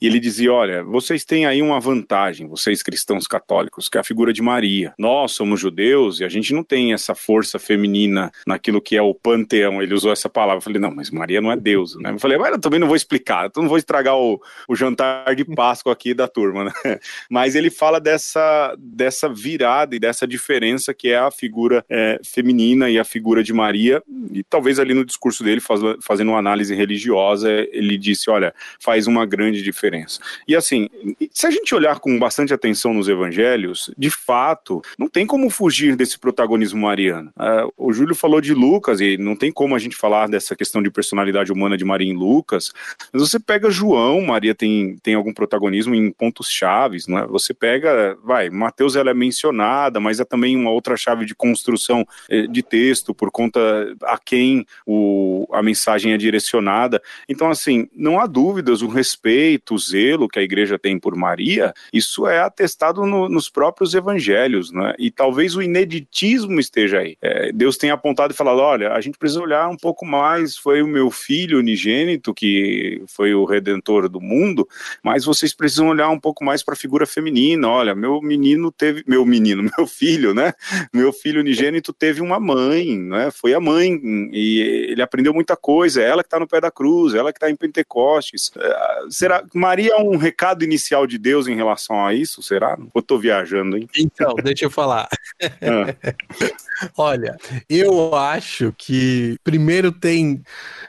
[0.02, 4.04] e ele dizia: Olha, vocês têm aí uma vantagem, vocês cristãos católicos, que é a
[4.04, 4.94] figura de Maria.
[4.98, 9.14] Nós somos judeus e a gente não tem essa força feminina naquilo que é o
[9.14, 9.82] panteão.
[9.82, 10.58] Ele usou essa palavra.
[10.58, 12.12] Eu falei: Não, mas Maria não é Deus, né?
[12.12, 15.46] Eu falei: eu também não vou explicar, então não vou estragar o, o jantar de
[15.46, 16.72] Páscoa aqui da turma, né?
[17.30, 22.90] Mas ele fala dessa, dessa virada e dessa diferença que é a figura é, feminina
[22.90, 26.74] e a figura de Maria, e talvez ali no discurso dele, faz, fazendo uma análise
[26.74, 30.20] religiosa, ele disse, olha, faz uma grande diferença.
[30.48, 30.90] E assim,
[31.32, 35.96] se a gente olhar com bastante atenção nos evangelhos, de fato, não tem como fugir
[35.96, 37.32] desse protagonismo mariano.
[37.38, 40.82] Uh, o Júlio falou de Lucas, e não tem como a gente falar dessa questão
[40.82, 42.72] de personalidade humana de Maria em Lucas, Lucas,
[43.12, 47.28] mas você pega João, Maria tem, tem algum protagonismo em pontos chaves, não é?
[47.28, 52.06] Você pega, vai, Mateus ela é mencionada, mas é também uma outra chave de construção
[52.30, 53.60] eh, de texto por conta
[54.04, 57.02] a quem o, a mensagem é direcionada.
[57.28, 61.74] Então, assim, não há dúvidas, o respeito, o zelo que a igreja tem por Maria,
[61.92, 64.94] isso é atestado no, nos próprios evangelhos, né?
[65.00, 67.18] E talvez o ineditismo esteja aí.
[67.22, 70.82] É, Deus tem apontado e falado: olha, a gente precisa olhar um pouco mais, foi
[70.82, 74.68] o meu filho unigênito que foi o redentor do mundo,
[75.04, 77.68] mas vocês precisam olhar um pouco mais para a figura feminina.
[77.68, 80.54] Olha, meu menino teve, meu menino, meu filho, né?
[80.94, 83.32] Meu filho unigênito teve uma mãe, né?
[83.32, 84.00] Foi a mãe
[84.32, 86.02] e ele aprendeu muita coisa.
[86.02, 88.52] Ela que está no pé da cruz, ela que está em Pentecostes.
[88.58, 92.42] É, será Maria é um recado inicial de Deus em relação a isso?
[92.42, 92.78] Será?
[92.94, 93.88] Eu estou viajando, hein?
[93.98, 95.08] Então, deixa eu falar.
[95.62, 96.90] Ah.
[96.98, 97.38] Olha,
[97.70, 100.42] eu acho que primeiro tem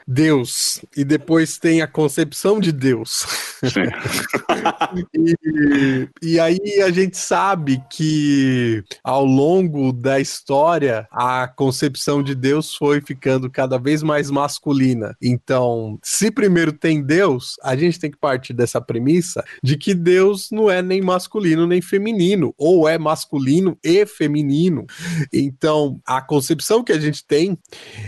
[0.07, 1.20] Deus e depois
[1.59, 3.25] tem a concepção de Deus.
[5.13, 12.75] e, e aí a gente sabe que ao longo da história a concepção de Deus
[12.75, 15.15] foi ficando cada vez mais masculina.
[15.21, 20.49] Então, se primeiro tem Deus, a gente tem que partir dessa premissa de que Deus
[20.51, 24.85] não é nem masculino nem feminino, ou é masculino e feminino.
[25.33, 27.57] Então, a concepção que a gente tem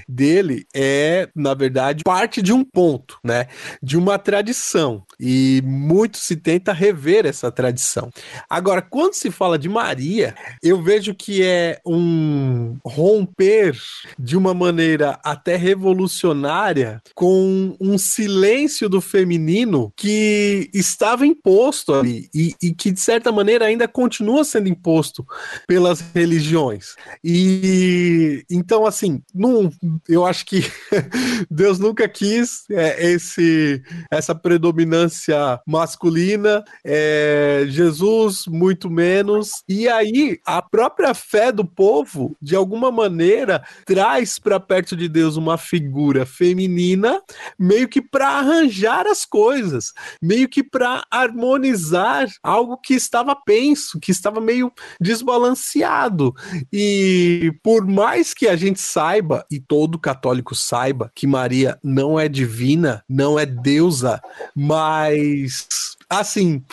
[0.07, 3.47] dele é, na verdade, parte de um ponto né?
[3.81, 5.03] De uma tradição.
[5.19, 8.09] E muito se tenta rever essa tradição.
[8.49, 13.75] Agora, quando se fala de Maria, eu vejo que é um romper
[14.17, 22.55] de uma maneira até revolucionária com um silêncio do feminino que estava imposto ali e,
[22.61, 25.25] e que, de certa maneira, ainda continua sendo imposto
[25.67, 26.95] pelas religiões.
[27.23, 29.71] E então, assim, não,
[30.07, 30.61] eu acho que
[31.49, 40.61] Deus nunca quis é, esse, essa predominância masculina, é, Jesus muito menos, e aí a
[40.61, 47.21] própria fé do povo, de alguma maneira, traz para perto de Deus uma figura feminina,
[47.57, 54.11] meio que para arranjar as coisas, meio que para harmonizar algo que estava penso, que
[54.11, 56.33] estava meio desbalanceado.
[56.71, 62.27] E por mais que a gente saiba, e todo católico saiba, que Maria não é
[62.27, 64.21] divina, divina, não é deusa,
[64.53, 66.63] mas assim,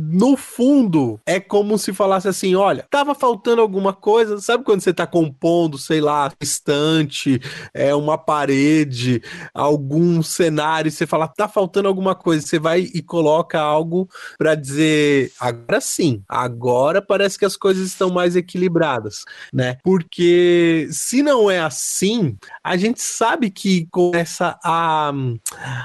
[0.00, 4.40] no fundo, é como se falasse assim: olha, tava faltando alguma coisa.
[4.40, 7.40] Sabe quando você tá compondo, sei lá, estante,
[7.74, 9.20] é uma parede,
[9.52, 12.46] algum cenário, você fala, tá faltando alguma coisa.
[12.46, 18.08] Você vai e coloca algo para dizer, agora sim, agora parece que as coisas estão
[18.08, 19.78] mais equilibradas, né?
[19.82, 25.12] Porque se não é assim, a gente sabe que começa a,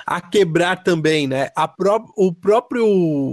[0.06, 1.50] a quebrar também, né?
[1.56, 2.88] A pró o próprio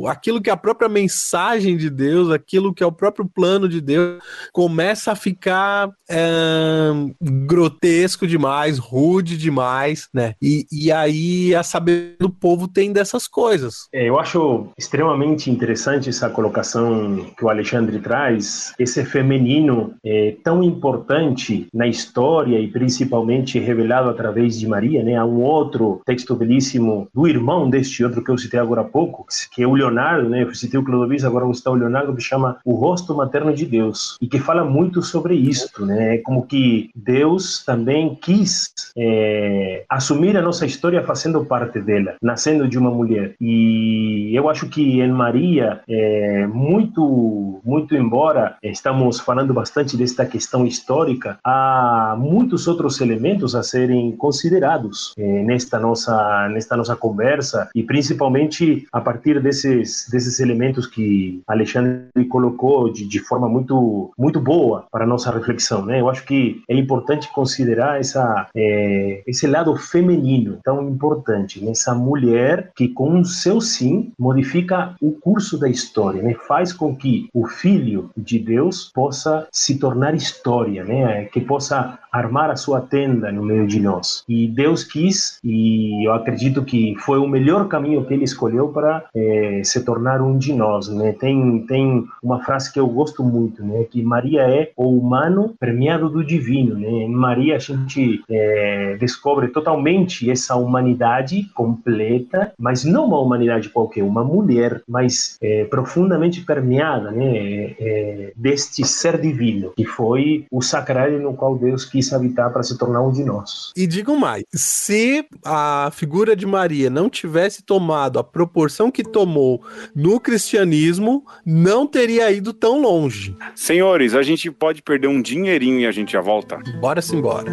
[0.07, 4.23] aquilo que a própria mensagem de Deus, aquilo que é o próprio plano de Deus,
[4.53, 10.35] começa a ficar é, grotesco demais, rude demais, né?
[10.41, 13.89] E, e aí a saber do povo tem dessas coisas.
[13.93, 20.63] É, eu acho extremamente interessante essa colocação que o Alexandre traz, esse feminino é, tão
[20.63, 25.17] importante na história e principalmente revelado através de Maria, né?
[25.17, 29.27] Há um outro texto belíssimo do irmão deste outro que eu citei agora há pouco,
[29.51, 30.43] que é o Leonardo, né?
[30.43, 33.67] Eu citei o Clodovis, agora vou citar o Leonardo, que chama O Rosto Materno de
[33.67, 36.19] Deus, e que fala muito sobre isso, né?
[36.19, 42.79] Como que Deus também quis é, assumir a nossa história fazendo parte dela, nascendo de
[42.79, 43.35] uma mulher.
[43.41, 50.67] E eu acho que em Maria, é, muito, muito embora estamos falando bastante desta questão
[50.67, 57.83] histórica, há muitos outros elementos a serem considerados é, nesta nossa nesta nossa conversa e
[57.83, 64.87] principalmente a partir desses desses elementos que Alexandre colocou de, de forma muito muito boa
[64.91, 66.01] para a nossa reflexão, né?
[66.01, 72.71] Eu acho que é importante considerar essa é, esse lado feminino tão importante nessa mulher
[72.75, 76.35] que com o seu sim modifica o curso da história, né?
[76.49, 81.25] Faz com que o filho de Deus possa se tornar história, né?
[81.27, 84.25] Que possa armar a sua tenda no meio de nós.
[84.29, 89.05] E Deus quis, e eu acredito que foi o melhor caminho que Ele escolheu para
[89.21, 90.89] é, se tornar um de nós.
[90.89, 91.13] Né?
[91.13, 93.85] Tem, tem uma frase que eu gosto muito, né?
[93.85, 96.75] que Maria é o humano premiado do divino.
[96.75, 96.89] Né?
[96.89, 104.03] Em Maria a gente é, descobre totalmente essa humanidade completa, mas não uma humanidade qualquer,
[104.03, 107.75] uma mulher, mas é, profundamente permeada né?
[107.79, 112.77] É, deste ser divino, que foi o sacrário no qual Deus quis habitar para se
[112.79, 113.73] tornar um de nós.
[113.77, 119.63] E digo mais: se a figura de Maria não tivesse tomado a proporção que tomou
[119.95, 123.37] no cristianismo, não teria ido tão longe.
[123.55, 126.59] Senhores, a gente pode perder um dinheirinho e a gente já volta.
[126.81, 127.51] Bora sim, bora.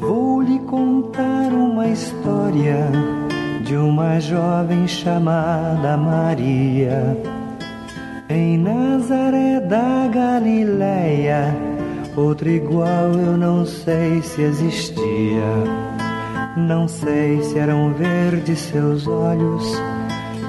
[0.00, 2.90] Vou lhe contar uma história
[3.64, 7.16] de uma jovem chamada Maria
[8.30, 11.56] em Nazaré da Galileia,
[12.14, 15.97] outro igual eu não sei se existia.
[16.56, 19.64] Não sei se eram verdes seus olhos,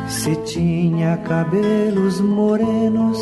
[0.08, 3.18] se tinha cabelos morenos.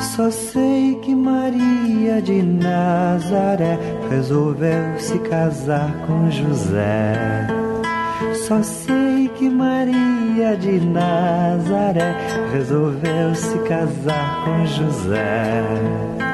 [0.00, 3.78] Só sei que Maria de Nazaré
[4.10, 7.46] resolveu se casar com José.
[8.46, 12.14] Só sei que Maria de Nazaré
[12.52, 16.25] resolveu se casar com José.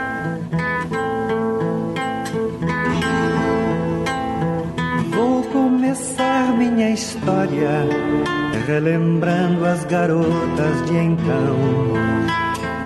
[6.52, 7.86] Minha história
[8.66, 11.56] relembrando as garotas de então.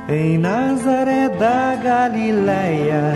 [0.09, 3.15] Em Nazaré da Galileia,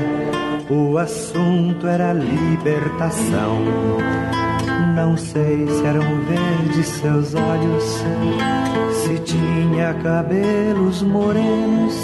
[0.68, 3.58] o assunto era libertação
[4.94, 7.84] não sei se eram verdes seus olhos,
[9.02, 11.94] se tinha cabelos morenos.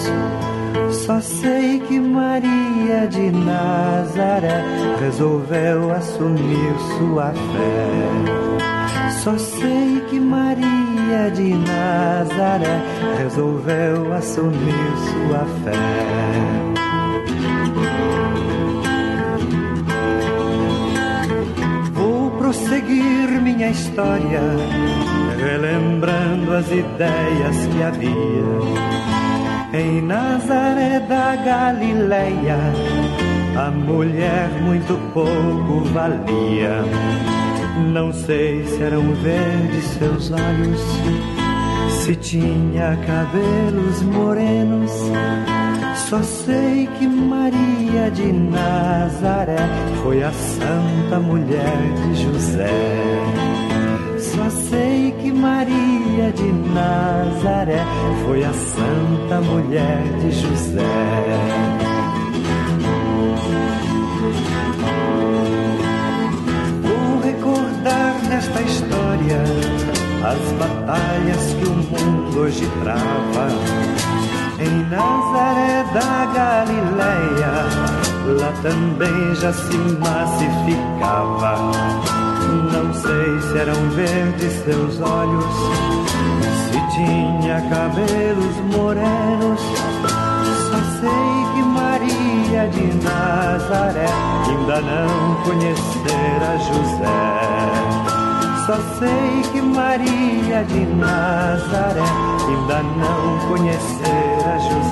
[0.91, 4.63] Só sei que Maria de Nazaré
[5.01, 9.11] resolveu assumir sua fé.
[9.23, 12.81] Só sei que Maria de Nazaré
[13.19, 16.77] resolveu assumir sua fé.
[22.47, 24.41] prosseguir minha história,
[25.37, 28.96] relembrando as ideias que havia
[29.73, 32.59] em Nazaré da Galileia.
[33.57, 36.83] A mulher muito pouco valia.
[37.93, 40.81] Não sei se eram verdes seus olhos,
[42.03, 44.93] se tinha cabelos morenos
[46.09, 49.57] só sei que Maria de Nazaré
[50.05, 52.71] foi a santa mulher de José.
[54.17, 55.06] Só sei
[55.37, 57.85] Maria de Nazaré
[58.25, 61.77] foi a santa mulher de José.
[68.29, 69.43] Nesta história
[70.23, 73.49] as batalhas que o mundo hoje trava
[74.59, 77.53] em Nazaré da Galileia,
[78.41, 81.55] lá também já se massificava.
[82.73, 85.45] Não sei se eram verdes seus olhos,
[86.71, 89.61] se tinha cabelos morenos.
[90.71, 94.07] Só sei que Maria de Nazaré
[94.49, 97.47] ainda não conhecera José.
[98.67, 102.03] Só sei que Maria de Nazaré
[102.49, 104.87] ainda não conhecera José.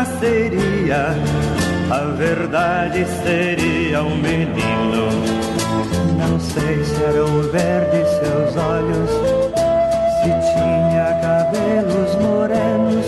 [0.00, 1.14] Nasceria,
[1.90, 5.10] a verdade seria um menino.
[6.16, 9.10] Não sei se eram verdes seus olhos,
[10.22, 13.06] se tinha cabelos morenos.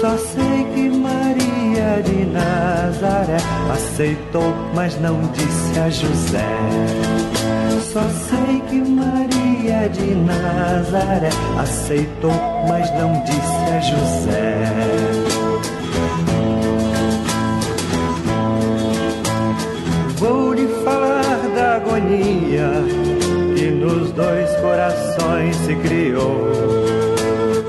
[0.00, 3.36] Só sei que Maria de Nazaré
[3.72, 6.46] aceitou, mas não disse a José.
[7.92, 11.30] Só sei que Maria de Nazaré
[11.60, 12.34] aceitou,
[12.68, 15.25] mas não disse a José.
[21.96, 22.70] Da agonia
[23.56, 26.50] que nos dois corações se criou.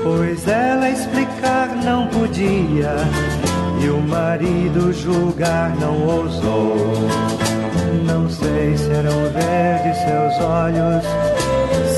[0.02, 2.94] Pois ela explicar não podia
[3.80, 6.76] e o marido julgar não ousou.
[8.04, 11.04] Não sei se eram verdes seus olhos,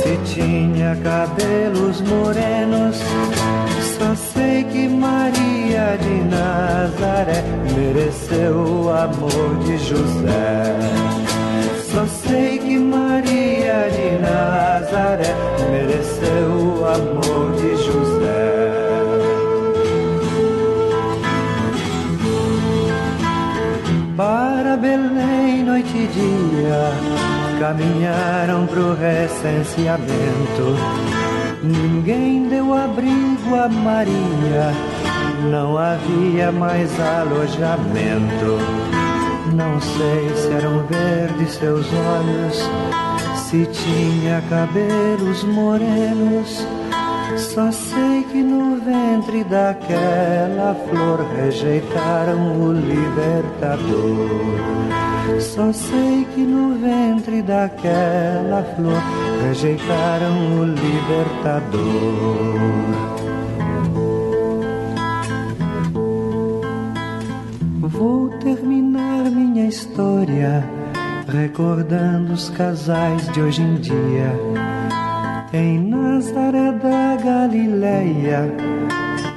[0.01, 2.97] se tinha cabelos morenos.
[3.99, 7.45] Só sei que Maria de Nazaré
[7.77, 11.30] mereceu o amor de José.
[12.31, 15.35] Sei que Maria de Nazaré
[15.69, 18.71] mereceu o amor de José.
[24.17, 26.93] Para Belém, noite e dia,
[27.59, 30.77] caminharam pro recenseamento.
[31.65, 34.73] Ninguém deu abrigo a Maria,
[35.51, 39.00] não havia mais alojamento.
[39.55, 42.71] Não sei se eram verdes seus olhos,
[43.37, 46.67] se tinha cabelos morenos.
[47.37, 54.31] Só sei que no ventre daquela flor rejeitaram o libertador.
[55.41, 59.03] Só sei que no ventre daquela flor
[59.43, 61.81] rejeitaram o libertador.
[67.81, 68.90] Vou terminar
[69.71, 70.65] história
[71.29, 74.33] recordando os casais de hoje em dia.
[75.53, 78.53] Em Nazaré da Galileia,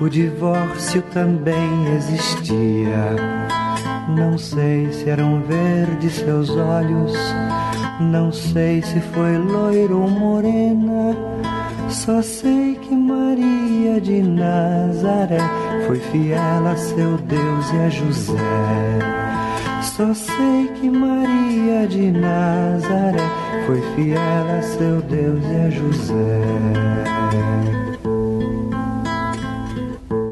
[0.02, 3.16] o divórcio também existia.
[4.10, 7.14] Não sei se eram verdes seus olhos,
[8.00, 11.16] não sei se foi loiro ou morena.
[11.90, 15.48] Só sei que Maria de Nazaré
[15.86, 19.23] foi fiel a seu Deus e a José.
[19.96, 23.20] Só sei que Maria de Nazaré
[23.68, 26.42] foi fiel a seu Deus e a José.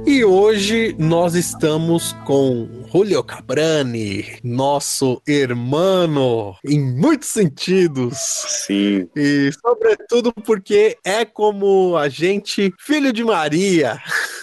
[0.08, 8.18] E hoje nós estamos com Julio Cabrani, nosso irmão, em muitos sentidos.
[8.18, 9.08] Sim.
[9.16, 14.02] E sobretudo porque é como a gente, filho de Maria.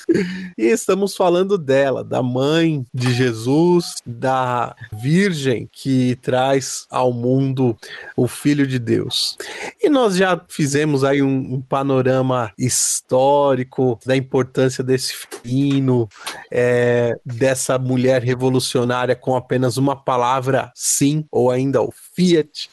[0.56, 7.76] E estamos falando dela, da mãe de Jesus, da Virgem que traz ao mundo
[8.16, 9.36] o Filho de Deus.
[9.82, 16.08] E nós já fizemos aí um, um panorama histórico da importância desse hino,
[16.50, 22.70] é, dessa mulher revolucionária com apenas uma palavra sim, ou ainda o fiat.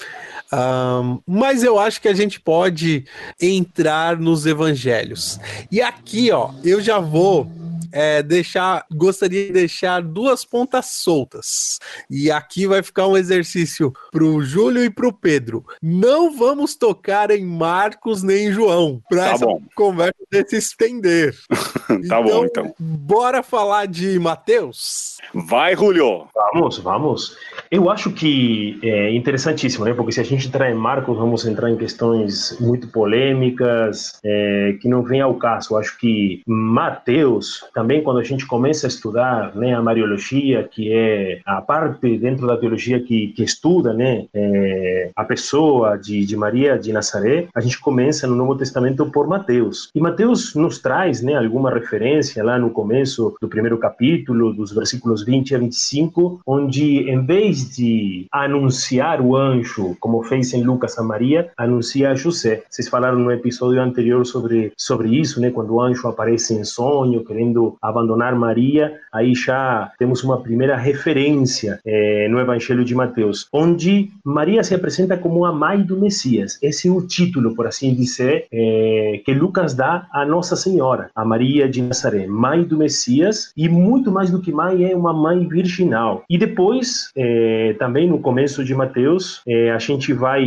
[0.56, 3.04] Um, mas eu acho que a gente pode
[3.42, 5.38] entrar nos evangelhos.
[5.70, 7.52] E aqui, ó, eu já vou
[7.92, 11.80] é, deixar, gostaria de deixar duas pontas soltas.
[12.10, 15.66] E aqui vai ficar um exercício pro Júlio e pro Pedro.
[15.82, 19.62] Não vamos tocar em Marcos nem em João, para Tá essa bom.
[19.76, 20.16] conversa
[20.48, 21.36] se estender.
[22.10, 22.74] Tá bom, então.
[22.80, 25.18] Bora falar de Mateus?
[25.34, 26.28] Vai, Julio.
[26.34, 27.38] Vamos, vamos.
[27.70, 29.94] Eu acho que é interessantíssimo, né?
[29.94, 34.88] Porque se a gente entrar em Marcos, vamos entrar em questões muito polêmicas, é, que
[34.90, 35.74] não vem ao caso.
[35.74, 40.94] Eu acho que Mateus, também quando a gente começa a estudar né, a Mariologia, que
[40.94, 46.38] é a parte dentro da teologia que, que estuda né, é, a pessoa de, de
[46.38, 49.90] Maria de Nazaré, a gente começa no Novo Testamento por Mateus.
[49.94, 55.26] E Mateus nos traz né, alguma referência lá no começo do primeiro capítulo, dos versículos
[55.26, 61.04] 20 a 25, onde em vez de anunciar o anjo, como fez em Lucas a
[61.04, 62.64] Maria, anuncia a José.
[62.70, 65.52] Vocês falaram no episódio anterior sobre, sobre isso, né?
[65.52, 71.80] Quando o anjo aparece em sonho, querendo abandonar Maria, aí já temos uma primeira referência
[71.86, 76.60] é, no Evangelho de Mateus, onde Maria se apresenta como a mãe do Messias.
[76.62, 81.24] Esse é o título, por assim dizer, é, que Lucas dá a Nossa Senhora, a
[81.24, 85.48] Maria de Nazaré, mãe do Messias, e muito mais do que mãe, é uma mãe
[85.48, 86.24] virginal.
[86.30, 90.46] E depois, é, também no começo de Mateus, é, a gente vai,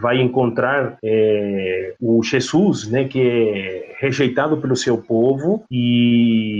[0.00, 6.51] vai encontrar é, o Jesus, né, que é rejeitado pelo seu povo, e,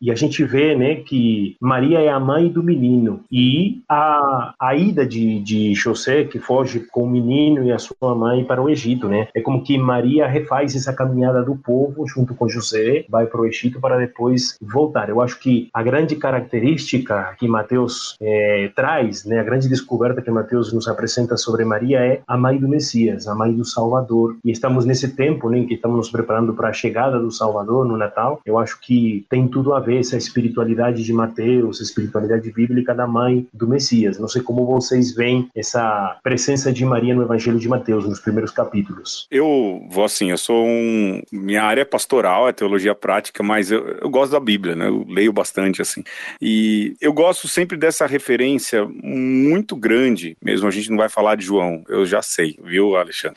[0.00, 3.20] e a gente vê né, que Maria é a mãe do menino.
[3.30, 8.14] E a, a ida de, de José, que foge com o menino e a sua
[8.14, 9.28] mãe para o Egito, né?
[9.34, 13.46] É como que Maria refaz essa caminhada do povo junto com José, vai para o
[13.46, 15.08] Egito para depois voltar.
[15.08, 20.30] Eu acho que a grande característica que Mateus é, traz, né, a grande descoberta que
[20.30, 24.36] Mateus nos apresenta sobre Maria é a mãe do Messias, a mãe do Salvador.
[24.44, 27.86] E estamos nesse tempo né, em que estamos nos preparando para a chegada do Salvador
[27.86, 28.40] no Natal.
[28.44, 33.06] Eu acho que tem tudo a ver essa espiritualidade de Mateus, a espiritualidade bíblica da
[33.06, 34.18] mãe do Messias.
[34.18, 38.50] Não sei como vocês veem essa presença de Maria no Evangelho de Mateus, nos primeiros
[38.50, 39.26] capítulos.
[39.30, 41.22] Eu vou assim, eu sou um.
[41.30, 44.88] Minha área é pastoral, é teologia prática, mas eu, eu gosto da Bíblia, né?
[44.88, 46.02] Eu leio bastante, assim.
[46.40, 51.44] E eu gosto sempre dessa referência muito grande, mesmo a gente não vai falar de
[51.44, 53.36] João, eu já sei, viu, Alexandre?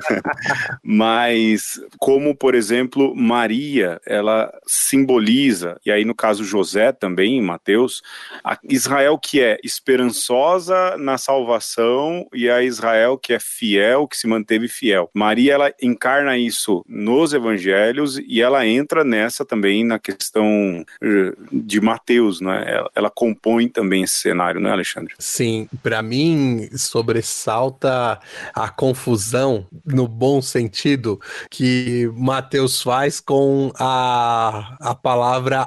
[0.82, 5.25] mas, como, por exemplo, Maria, ela simboliza,
[5.84, 8.02] e aí no caso José também, Mateus,
[8.68, 14.68] Israel que é esperançosa na salvação e a Israel que é fiel, que se manteve
[14.68, 15.10] fiel.
[15.12, 21.80] Maria, ela encarna isso nos evangelhos e ela entra nessa também na questão eh, de
[21.80, 22.64] Mateus, né?
[22.66, 25.14] Ela, ela compõe também esse cenário, né, Alexandre?
[25.18, 28.18] Sim, para mim sobressalta
[28.54, 31.20] a confusão no bom sentido
[31.50, 35.15] que Mateus faz com a, a palavra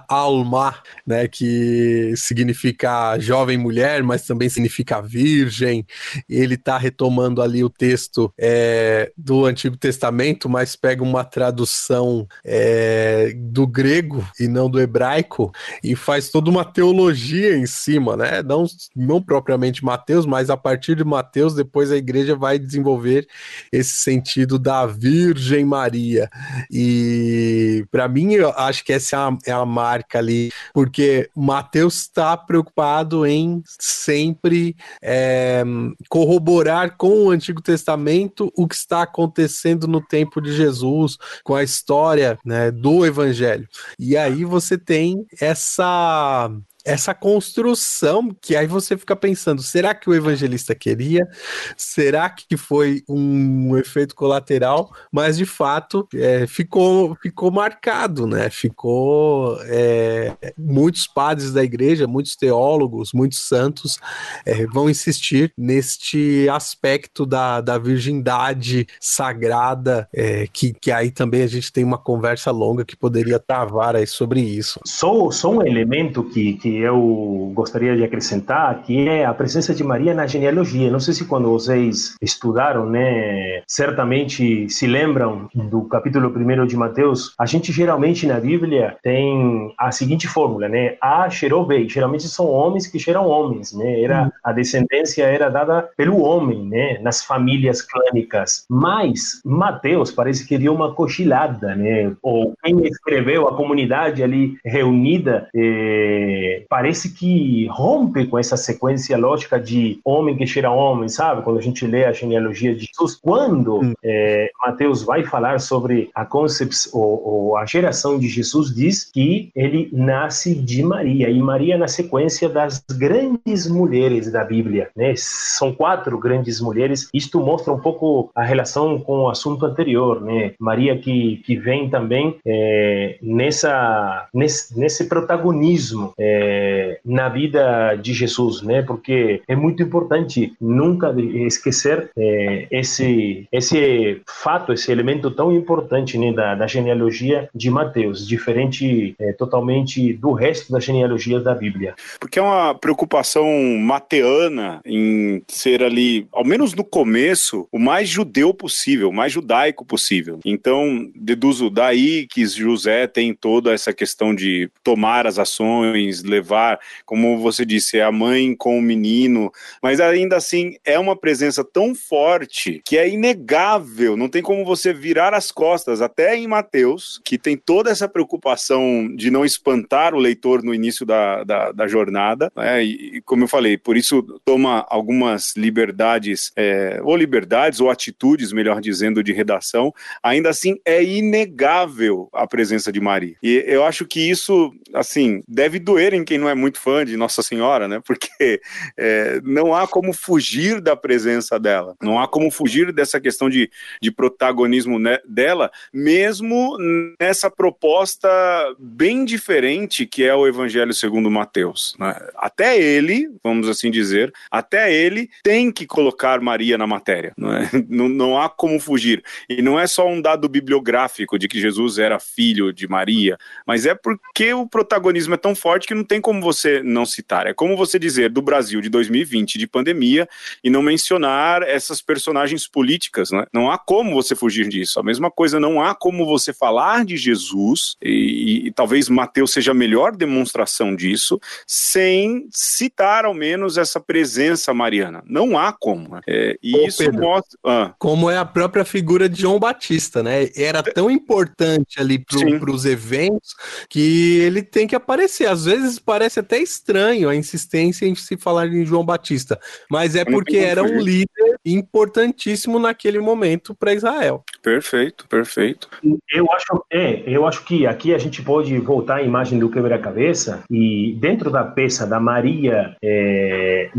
[0.07, 0.75] alma,
[1.05, 5.85] né, que significa jovem mulher, mas também significa virgem.
[6.27, 13.33] Ele está retomando ali o texto é, do Antigo Testamento, mas pega uma tradução é,
[13.35, 15.51] do grego e não do hebraico
[15.83, 18.41] e faz toda uma teologia em cima, né?
[18.43, 23.27] Não, não propriamente Mateus, mas a partir de Mateus, depois a igreja vai desenvolver
[23.71, 26.29] esse sentido da Virgem Maria.
[26.71, 32.01] E para mim, eu acho que essa é a, é a marca ali, porque Mateus
[32.01, 35.63] está preocupado em sempre é,
[36.09, 41.63] corroborar com o Antigo Testamento o que está acontecendo no tempo de Jesus, com a
[41.63, 43.67] história né, do Evangelho.
[43.97, 46.49] E aí você tem essa
[46.85, 51.27] essa construção que aí você fica pensando, será que o evangelista queria?
[51.75, 54.91] Será que foi um efeito colateral?
[55.11, 58.49] Mas de fato é, ficou, ficou marcado, né?
[58.49, 63.97] Ficou é, muitos padres da igreja, muitos teólogos, muitos santos
[64.45, 71.47] é, vão insistir neste aspecto da, da virgindade sagrada, é, que, que aí também a
[71.47, 74.79] gente tem uma conversa longa que poderia travar aí sobre isso.
[74.85, 79.83] Só, só um elemento que, que eu gostaria de acrescentar, que é a presença de
[79.83, 80.91] Maria na genealogia.
[80.91, 87.33] Não sei se quando vocês estudaram, né, certamente se lembram do capítulo 1 de Mateus,
[87.37, 90.95] a gente geralmente na Bíblia tem a seguinte fórmula, né?
[91.01, 91.87] A cheirou bem.
[91.87, 94.01] Geralmente são homens que cheiram homens, né?
[94.01, 98.65] Era a descendência era dada pelo homem, né, nas famílias clânicas.
[98.69, 102.11] Mas Mateus parece que deu uma cochilada, né?
[102.21, 109.59] Ou quem escreveu a comunidade ali reunida eh, parece que rompe com essa sequência lógica
[109.59, 111.41] de homem que cheira homem, sabe?
[111.43, 113.93] Quando a gente lê a genealogia de Jesus, quando hum.
[114.03, 119.51] é, Mateus vai falar sobre a concepção ou, ou, a geração de Jesus, diz que
[119.55, 125.13] ele nasce de Maria, e Maria na sequência das grandes mulheres da Bíblia, né?
[125.15, 127.09] São quatro grandes mulheres.
[127.13, 130.53] Isto mostra um pouco a relação com o assunto anterior, né?
[130.59, 138.13] Maria que, que vem também é, nessa, nesse, nesse protagonismo é, é, na vida de
[138.13, 138.81] Jesus, né?
[138.81, 141.13] Porque é muito importante nunca
[141.45, 148.27] esquecer é, esse esse fato, esse elemento tão importante né, da, da genealogia de Mateus,
[148.27, 151.93] diferente é, totalmente do resto da genealogia da Bíblia.
[152.19, 153.45] Porque é uma preocupação
[153.79, 159.85] mateana em ser ali, ao menos no começo, o mais judeu possível, o mais judaico
[159.85, 160.39] possível.
[160.45, 166.79] Então, deduzo daí que José tem toda essa questão de tomar as ações, levar levar,
[167.05, 169.51] como você disse, é a mãe com o menino,
[169.83, 174.93] mas ainda assim é uma presença tão forte que é inegável, não tem como você
[174.93, 180.19] virar as costas, até em Mateus, que tem toda essa preocupação de não espantar o
[180.19, 182.83] leitor no início da, da, da jornada, né?
[182.83, 188.79] e como eu falei, por isso toma algumas liberdades, é, ou liberdades, ou atitudes, melhor
[188.79, 193.35] dizendo, de redação, ainda assim é inegável a presença de Maria.
[193.43, 197.17] E eu acho que isso, assim, deve doer em quem não é muito fã de
[197.17, 197.99] Nossa Senhora, né?
[198.05, 198.61] Porque
[198.95, 203.71] é, não há como fugir da presença dela, não há como fugir dessa questão de,
[203.99, 206.77] de protagonismo né, dela, mesmo
[207.19, 208.29] nessa proposta
[208.77, 211.95] bem diferente que é o Evangelho segundo Mateus.
[211.97, 212.15] Né?
[212.35, 217.33] Até ele, vamos assim dizer, até ele tem que colocar Maria na matéria.
[217.35, 217.67] Não, é?
[217.89, 219.23] não, não há como fugir.
[219.49, 223.87] E não é só um dado bibliográfico de que Jesus era filho de Maria, mas
[223.87, 227.47] é porque o protagonismo é tão forte que não tem como você não citar.
[227.47, 230.27] É como você dizer do Brasil de 2020, de pandemia,
[230.63, 233.31] e não mencionar essas personagens políticas.
[233.31, 233.45] Né?
[233.53, 234.99] Não há como você fugir disso.
[234.99, 239.71] A mesma coisa, não há como você falar de Jesus, e, e talvez Mateus seja
[239.71, 245.23] a melhor demonstração disso, sem citar ao menos essa presença mariana.
[245.25, 246.15] Não há como.
[246.15, 246.21] Né?
[246.27, 247.59] É, e Ô, isso Pedro, mostra.
[247.65, 247.93] Ah.
[247.97, 250.49] Como é a própria figura de João Batista, né?
[250.55, 253.55] Era tão importante ali para os eventos
[253.89, 255.47] que ele tem que aparecer.
[255.47, 259.59] Às vezes parece até estranho a insistência em se falar em João Batista,
[259.91, 264.43] mas é porque era um líder importantíssimo naquele momento para Israel.
[264.63, 265.87] Perfeito, perfeito.
[266.33, 270.63] Eu acho, é, eu acho que aqui a gente pode voltar à imagem do quebra-cabeça
[270.67, 273.91] e dentro da peça da Maria é,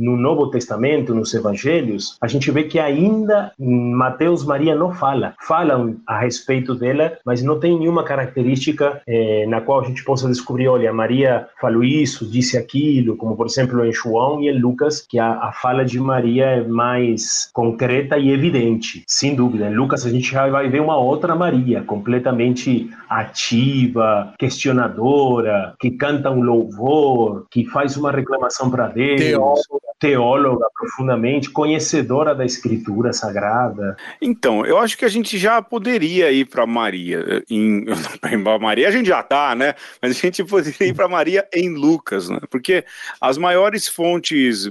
[0.00, 5.96] no Novo Testamento, nos Evangelhos, a gente vê que ainda Mateus Maria não fala, falam
[6.06, 10.68] a respeito dela, mas não tem nenhuma característica é, na qual a gente possa descobrir,
[10.68, 15.18] olha, Maria falou isso, disse aquilo, como por exemplo em João e em Lucas, que
[15.18, 19.68] a, a fala de Maria é mais concreta e evidente, sem dúvida.
[19.68, 26.30] Em Lucas a gente já vai ver uma outra Maria, completamente ativa, questionadora, que canta
[26.30, 29.60] um louvor, que faz uma reclamação para Deus.
[29.98, 33.96] Teóloga profundamente, conhecedora da escritura sagrada.
[34.20, 37.42] Então, eu acho que a gente já poderia ir para Maria.
[37.50, 37.84] Em,
[38.60, 39.74] Maria a gente já tá, né?
[40.00, 42.40] Mas a gente poderia ir para Maria em Lucas, né?
[42.50, 42.84] Porque
[43.20, 44.70] as maiores fontes,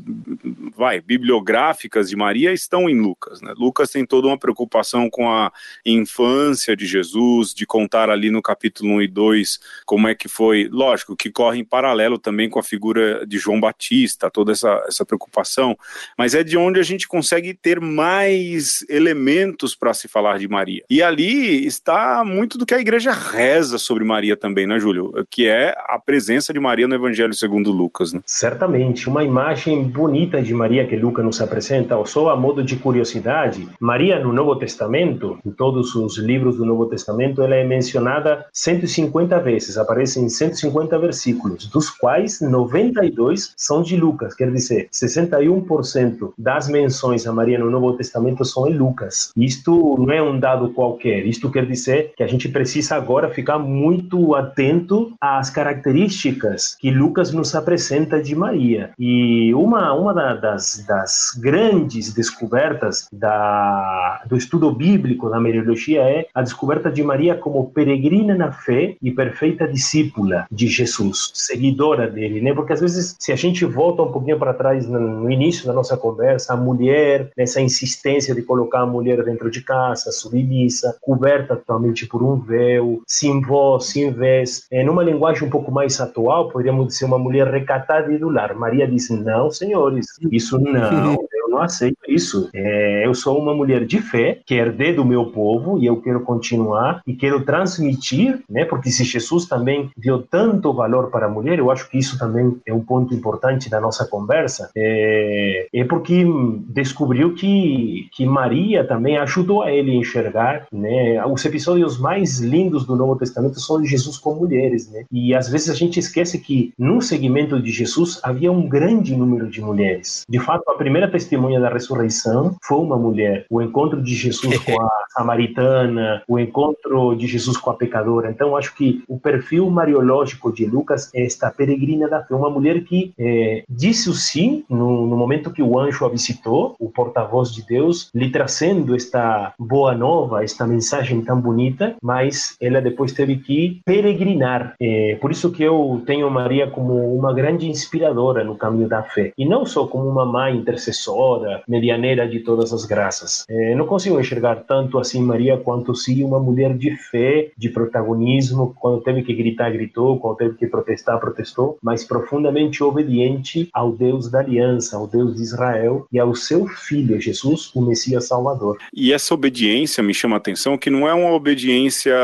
[0.76, 3.54] vai, bibliográficas de Maria estão em Lucas, né?
[3.58, 5.52] Lucas tem toda uma preocupação com a
[5.86, 10.68] infância de Jesus, de contar ali no capítulo 1 e 2 como é que foi,
[10.72, 14.99] lógico, que corre em paralelo também com a figura de João Batista, toda essa, essa
[15.06, 15.78] preocupação,
[16.18, 20.84] mas é de onde a gente consegue ter mais elementos para se falar de Maria.
[20.90, 25.26] E ali está muito do que a igreja reza sobre Maria também, né, Júlio?
[25.30, 28.14] Que é a presença de Maria no Evangelho segundo Lucas.
[28.14, 28.22] Né?
[28.26, 33.68] Certamente, uma imagem bonita de Maria que Lucas nos apresenta, só a modo de curiosidade,
[33.80, 39.40] Maria no Novo Testamento, em todos os livros do Novo Testamento, ela é mencionada 150
[39.40, 46.68] vezes, aparece em 150 versículos, dos quais 92 são de Lucas, quer dizer, 61% das
[46.68, 49.32] menções a Maria no Novo Testamento são em Lucas.
[49.36, 53.60] Isto não é um dado qualquer, isto quer dizer que a gente precisa agora ficar
[53.60, 58.92] muito atento às características que Lucas nos apresenta de Maria.
[58.98, 66.42] E uma, uma das, das grandes descobertas da, do estudo bíblico da Mariologia é a
[66.42, 72.54] descoberta de Maria como peregrina na fé e perfeita discípula de Jesus, seguidora dele, né?
[72.54, 75.98] Porque às vezes, se a gente volta um pouquinho para trás no início da nossa
[75.98, 82.06] conversa, a mulher, nessa insistência de colocar a mulher dentro de casa, submissa, coberta totalmente
[82.06, 84.66] por um véu, sem voz, sem vez.
[84.72, 88.56] É, numa linguagem um pouco mais atual, poderíamos dizer uma mulher recatada e do lar.
[88.56, 91.18] Maria disse: Não, senhores, isso não,
[91.50, 92.50] não aceito isso.
[92.54, 96.22] É, eu sou uma mulher de fé, que herdei do meu povo e eu quero
[96.22, 98.66] continuar e quero transmitir, né?
[98.66, 102.58] Porque se Jesus também deu tanto valor para a mulher, eu acho que isso também
[102.66, 106.26] é um ponto importante da nossa conversa é, é porque
[106.68, 111.24] descobriu que, que Maria também ajudou a ele a enxergar, né?
[111.26, 115.04] Os episódios mais lindos do Novo Testamento são de Jesus com mulheres, né?
[115.12, 119.50] E às vezes a gente esquece que no segmento de Jesus havia um grande número
[119.50, 120.26] de mulheres.
[120.30, 123.46] De fato, a primeira testemunha testemunha da ressurreição foi uma mulher.
[123.50, 128.30] O encontro de Jesus com a samaritana, o encontro de Jesus com a pecadora.
[128.30, 132.84] Então, acho que o perfil mariológico de Lucas é esta peregrina da fé, uma mulher
[132.84, 137.54] que é, disse o sim no, no, momento que o anjo a visitou, o porta-voz
[137.54, 143.38] de Deus, lhe trazendo esta boa nova, esta mensagem tão bonita, mas ela depois teve
[143.38, 144.76] que peregrinar.
[144.80, 149.32] É, por isso que eu tenho Maria como uma grande inspiradora no caminho da fé.
[149.38, 151.29] E não só como uma mãe intercessora,
[151.68, 153.46] medianeira de todas as graças.
[153.50, 158.76] É, não consigo enxergar tanto assim Maria quanto sim uma mulher de fé, de protagonismo.
[158.80, 160.20] Quando teve que gritar, gritou.
[160.20, 161.78] Quando teve que protestar, protestou.
[161.82, 167.20] Mas profundamente obediente ao Deus da aliança, ao Deus de Israel e ao seu filho
[167.20, 168.78] Jesus, o Messias Salvador.
[168.94, 172.16] E essa obediência me chama a atenção que não é uma obediência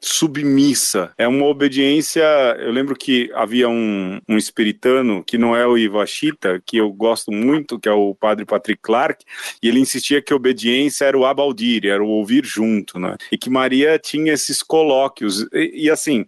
[0.00, 2.22] submissa, é uma obediência.
[2.58, 7.30] Eu lembro que havia um, um espiritano que não é o Ivachita, que eu gosto
[7.30, 9.24] muito, que é o padre Patrick Clark,
[9.62, 13.16] e ele insistia que obediência era o abaldir, era o ouvir junto, né?
[13.30, 15.46] E que Maria tinha esses colóquios.
[15.52, 16.24] E, e assim,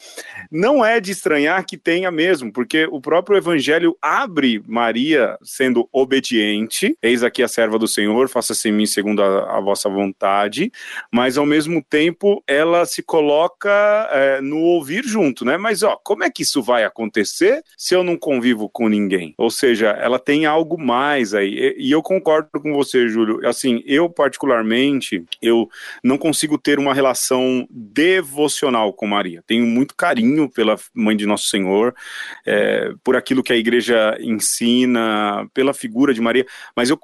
[0.51, 6.97] não é de estranhar que tenha mesmo, porque o próprio evangelho abre Maria sendo obediente,
[7.03, 10.71] eis aqui a serva do Senhor, faça-se em mim segundo a, a, vossa vontade,
[11.13, 13.71] mas ao mesmo tempo ela se coloca
[14.11, 15.57] é, no ouvir junto, né?
[15.57, 19.35] Mas ó, como é que isso vai acontecer se eu não convivo com ninguém?
[19.39, 21.55] Ou seja, ela tem algo mais aí.
[21.55, 23.47] E, e eu concordo com você, Júlio.
[23.49, 25.69] Assim, eu particularmente, eu
[26.03, 29.43] não consigo ter uma relação devocional com Maria.
[29.47, 31.95] Tenho muito carinho pela mãe de Nosso Senhor,
[32.47, 36.47] é, por aquilo que a igreja ensina, pela figura de Maria,
[36.77, 36.99] mas eu,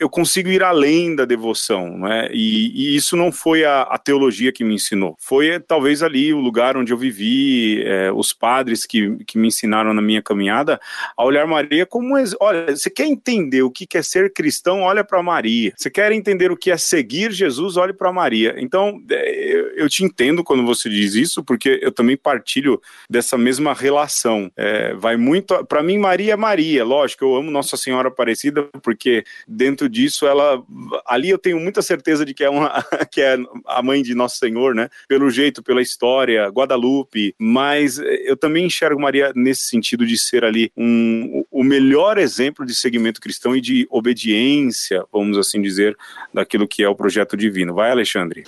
[0.00, 2.28] eu consigo ir além da devoção, né?
[2.32, 5.16] E, e isso não foi a, a, teologia que me ensinou.
[5.20, 9.92] Foi talvez ali o lugar onde eu vivi, é, os padres que, que me ensinaram
[9.92, 10.80] na minha caminhada
[11.16, 14.45] a olhar Maria como olha, você quer entender o que é ser cristão,
[14.80, 15.72] olha para Maria.
[15.76, 18.54] Você quer entender o que é seguir Jesus, olhe para Maria.
[18.58, 23.74] Então, é, eu te entendo quando você diz isso, porque eu também partilho dessa mesma
[23.74, 24.50] relação.
[24.56, 25.64] É, vai muito.
[25.66, 26.84] Para mim, Maria é Maria.
[26.84, 30.62] Lógico, eu amo Nossa Senhora Aparecida, porque dentro disso, ela.
[31.06, 33.36] Ali eu tenho muita certeza de que é, uma, que é
[33.66, 34.88] a mãe de Nosso Senhor, né?
[35.08, 37.34] Pelo jeito, pela história, Guadalupe.
[37.38, 42.74] Mas eu também enxergo Maria nesse sentido de ser ali um, o melhor exemplo de
[42.74, 45.96] segmento cristão e de obediência, vamos assim dizer,
[46.32, 47.72] daquilo que é o projeto divino.
[47.72, 48.44] Vai, Alexandre.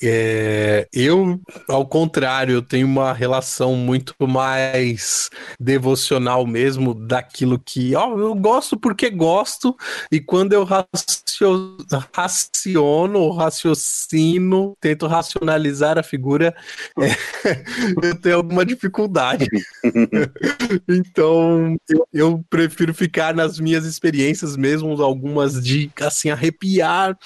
[0.00, 5.28] É, eu, ao contrário, eu tenho uma relação muito mais
[5.58, 9.76] devocional mesmo daquilo que ó, eu gosto porque gosto,
[10.12, 11.78] e quando eu racio,
[12.12, 16.54] raciono, raciocino, tento racionalizar a figura,
[16.96, 17.06] é,
[18.06, 19.48] eu tenho alguma dificuldade.
[20.88, 27.16] então, eu, eu prefiro ficar nas minhas experiências mesmo, algumas de assim arrepiar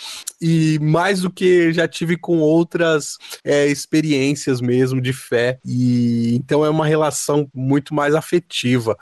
[0.41, 6.65] e mais do que já tive com outras é, experiências mesmo de fé e então
[6.65, 8.97] é uma relação muito mais afetiva.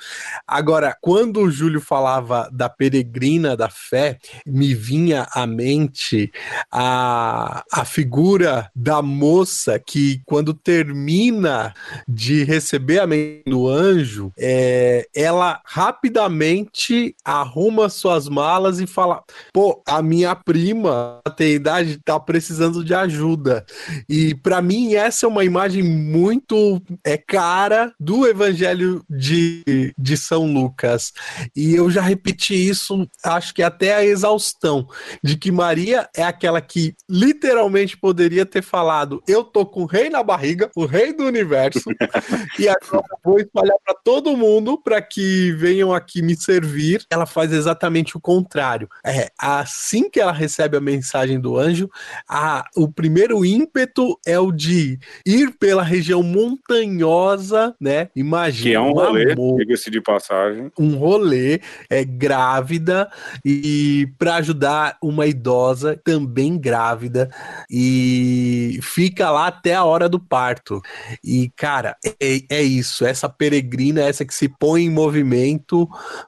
[0.46, 6.32] Agora, quando o Júlio falava da peregrina da fé, me vinha à mente
[6.70, 11.74] a, a figura da moça que quando termina
[12.06, 19.22] de receber a mente do anjo, é, ela rapidamente arruma suas malas e fala:
[19.52, 23.64] pô, a minha prima tem idade, tá precisando de ajuda.
[24.08, 30.52] E para mim essa é uma imagem muito é cara do Evangelho de, de São
[30.52, 31.12] Lucas.
[31.56, 34.86] E eu já repeti isso, acho que até a exaustão,
[35.22, 40.08] de que Maria é aquela que literalmente poderia ter falado: eu tô com o rei
[40.08, 41.90] na barriga, o rei do universo,
[42.56, 47.04] e agora vou espalhar para todo mundo para que venham aqui me servir.
[47.10, 48.88] Ela faz exatamente o contrário.
[49.04, 51.88] É assim que ela recebe a mensagem do anjo,
[52.28, 58.08] a, o primeiro ímpeto é o de ir pela região montanhosa, né?
[58.14, 58.70] Imagina.
[58.70, 60.70] Que é um rolê, diga-se de passagem.
[60.78, 63.10] Um rolê, é grávida
[63.44, 67.30] e para ajudar uma idosa também grávida
[67.70, 70.80] e fica lá até a hora do parto.
[71.24, 75.61] E cara, é, é isso, essa peregrina, essa que se põe em movimento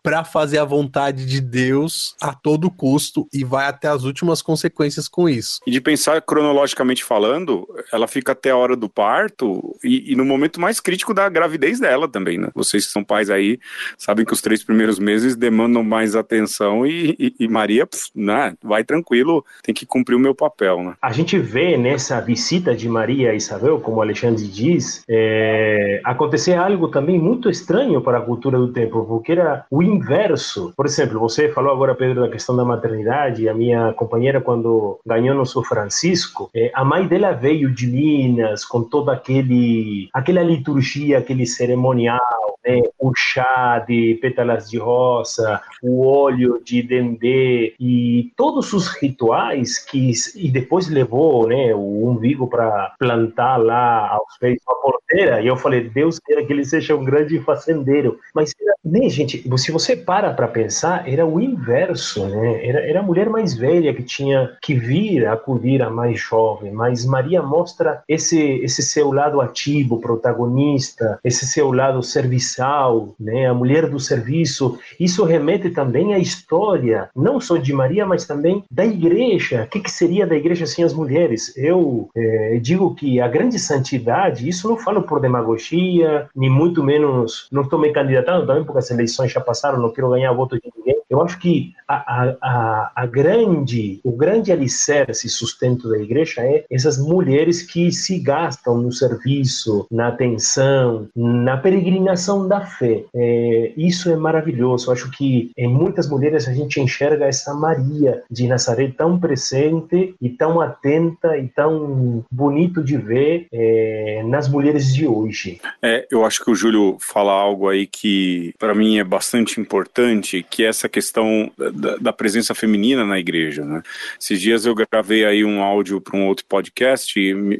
[0.03, 5.09] para fazer a vontade de Deus a todo custo e vai até as últimas consequências
[5.09, 5.61] com isso.
[5.67, 10.25] E de pensar cronologicamente falando, ela fica até a hora do parto e, e no
[10.25, 12.49] momento mais crítico da gravidez dela também, né?
[12.55, 13.59] Vocês que são pais aí
[13.99, 18.55] sabem que os três primeiros meses demandam mais atenção e, e, e Maria, pff, né,
[18.63, 20.95] vai tranquilo, tem que cumprir o meu papel, né?
[21.01, 26.55] A gente vê nessa visita de Maria a Isabel, como o Alexandre diz, é, acontecer
[26.55, 30.73] algo também muito estranho para a cultura do tempo, que era o inverso.
[30.77, 33.49] Por exemplo, você falou agora, Pedro, da questão da maternidade.
[33.49, 38.65] A minha companheira, quando ganhou no São Francisco, é, a mãe dela veio de Minas
[38.65, 42.21] com toda aquele, aquela liturgia, aquele cerimonial,
[42.65, 42.83] né?
[42.99, 50.13] o chá de pétalas de rosa, o óleo de dendê e todos os rituais que
[50.35, 55.41] e depois levou, né, o umbigo para plantar lá aos pés da porteira.
[55.41, 58.19] E eu falei, Deus queira que ele seja um grande fazendeiro.
[58.35, 58.53] Mas,
[58.85, 62.67] né, gente, se você para para pensar, era o inverso, né?
[62.67, 66.73] Era, era a mulher mais velha que tinha que vir acudir a mais jovem.
[66.73, 73.47] Mas Maria mostra esse esse seu lado ativo, protagonista, esse seu lado serviçal, né?
[73.47, 74.79] A mulher do serviço.
[74.99, 79.65] Isso remete também à história, não só de Maria, mas também da igreja.
[79.65, 81.57] O que, que seria da igreja sem as mulheres?
[81.57, 87.49] Eu é, digo que a grande santidade, isso não falo por demagogia, nem muito menos,
[87.51, 90.94] não estou me candidatando também porque eleições já passaram, não quero ganhar voto de ninguém.
[91.15, 96.99] Eu acho que a, a, a grande, o grande alicerce sustento da igreja é essas
[96.99, 103.05] mulheres que se gastam no serviço, na atenção, na peregrinação da fé.
[103.15, 104.89] É, isso é maravilhoso.
[104.89, 110.15] Eu acho que em muitas mulheres a gente enxerga essa Maria de Nazaré tão presente
[110.21, 115.61] e tão atenta e tão bonito de ver é, nas mulheres de hoje.
[115.81, 120.45] É, eu acho que o Júlio fala algo aí que para mim é bastante importante,
[120.49, 123.65] que é essa questão da, da, presença feminina na igreja.
[123.65, 123.83] Né?
[124.21, 127.15] Esses dias eu gravei aí um áudio para um outro podcast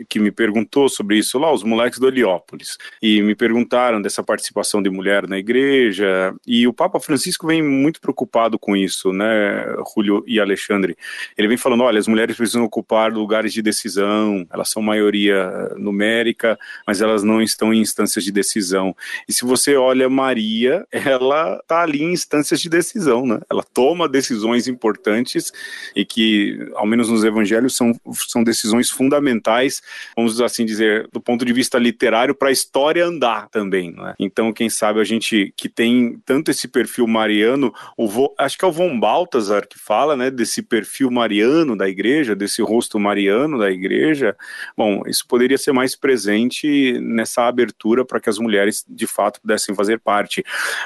[0.09, 4.83] que me perguntou sobre isso lá, os moleques do Heliópolis, e me perguntaram dessa participação
[4.83, 9.65] de mulher na igreja, e o Papa Francisco vem muito preocupado com isso, né,
[9.95, 10.97] Julio e Alexandre.
[11.37, 16.59] Ele vem falando, olha, as mulheres precisam ocupar lugares de decisão, elas são maioria numérica,
[16.87, 18.95] mas elas não estão em instâncias de decisão.
[19.29, 23.34] E se você olha Maria, ela está ali em instâncias de decisão, né?
[23.51, 25.53] Ela toma decisões importantes
[25.95, 27.93] e que, ao menos nos evangelhos, são,
[28.29, 29.83] são decisões fundamentais,
[30.17, 34.15] vamos assim dizer, do ponto de vista literário, para a história andar também, né?
[34.19, 38.69] Então, quem sabe a gente que tem tanto esse perfil mariano, o, acho que é
[38.69, 43.71] o Von Balthasar que fala, né, desse perfil mariano da igreja, desse rosto mariano da
[43.71, 44.37] igreja.
[44.77, 49.75] Bom, isso poderia ser mais presente nessa abertura para que as mulheres de fato pudessem
[49.75, 50.45] fazer parte,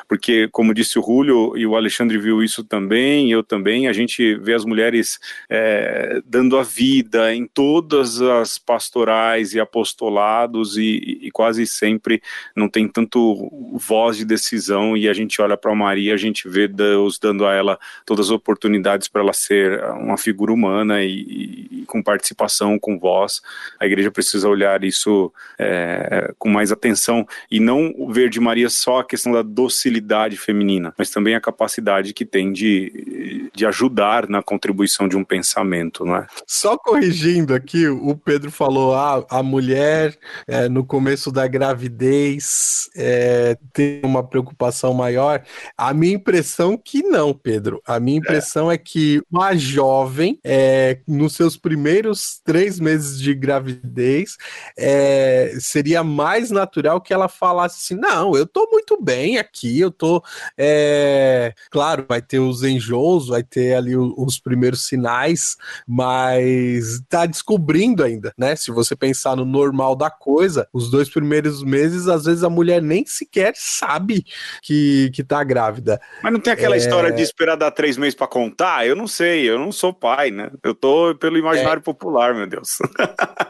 [0.08, 4.34] porque como disse o Julio e o Alexandre viu isso também, eu também, a gente
[4.36, 5.18] vê as mulheres
[5.48, 12.22] é, dando a vida em todas as pastorais e apostolados e, e quase sempre
[12.54, 16.66] não tem tanto voz de decisão e a gente olha para Maria, a gente vê
[16.66, 21.84] Deus dando a ela todas as oportunidades para ela ser uma figura humana e, e,
[21.86, 23.40] com participação, com voz.
[23.80, 29.00] A igreja precisa olhar isso é, com mais atenção e não ver de Maria só
[29.00, 34.42] a questão da docilidade feminina, mas também a capacidade que tem de, de ajudar na
[34.42, 36.26] contribuição de um pensamento, não é?
[36.46, 43.56] Só corrigindo aqui, o Pedro falou, ah, a mulher é, no começo da gravidez é,
[43.72, 45.42] tem uma preocupação maior.
[45.76, 47.82] A minha impressão que não, Pedro.
[47.86, 53.34] A minha impressão é, é que uma jovem, é, nos seus primeiros três meses de
[53.34, 54.36] gravidez,
[54.76, 59.90] é, seria mais natural que ela falasse assim: não, eu tô muito bem aqui, eu
[59.90, 60.22] tô.
[60.56, 67.26] É, claro, vai ter os enjoos, vai ter ali os, os primeiros sinais, mas tá
[67.26, 68.56] descobrindo ainda, né?
[68.56, 72.82] Se você pensar no normal da coisa, os dois primeiros meses, às vezes a mulher
[72.82, 74.24] nem sequer sabe
[74.62, 76.00] que, que tá grávida.
[76.22, 76.78] Mas não tem aquela é...
[76.78, 78.86] história de esperar dar três meses para contar?
[78.86, 80.50] Eu não sei, eu não sou pai, né?
[80.62, 81.82] Eu tô pelo imaginário é...
[81.82, 82.78] popular, meu Deus.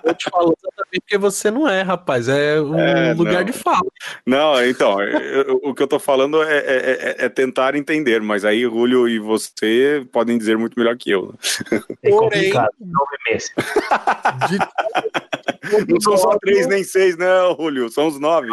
[0.04, 2.28] Eu te falo exatamente porque você não é, rapaz.
[2.28, 3.44] É um é, lugar não.
[3.44, 3.86] de fala.
[4.24, 8.42] Não, então, eu, o que eu tô falando é, é, é, é, tentar entender, mas
[8.42, 9.77] aí Julio e você
[10.12, 11.34] podem dizer muito melhor que eu.
[12.02, 13.52] É complicado, nove meses.
[14.48, 14.58] De...
[15.88, 17.26] Não são só três nem seis, né,
[17.58, 17.90] Julio?
[17.90, 18.48] São os nove.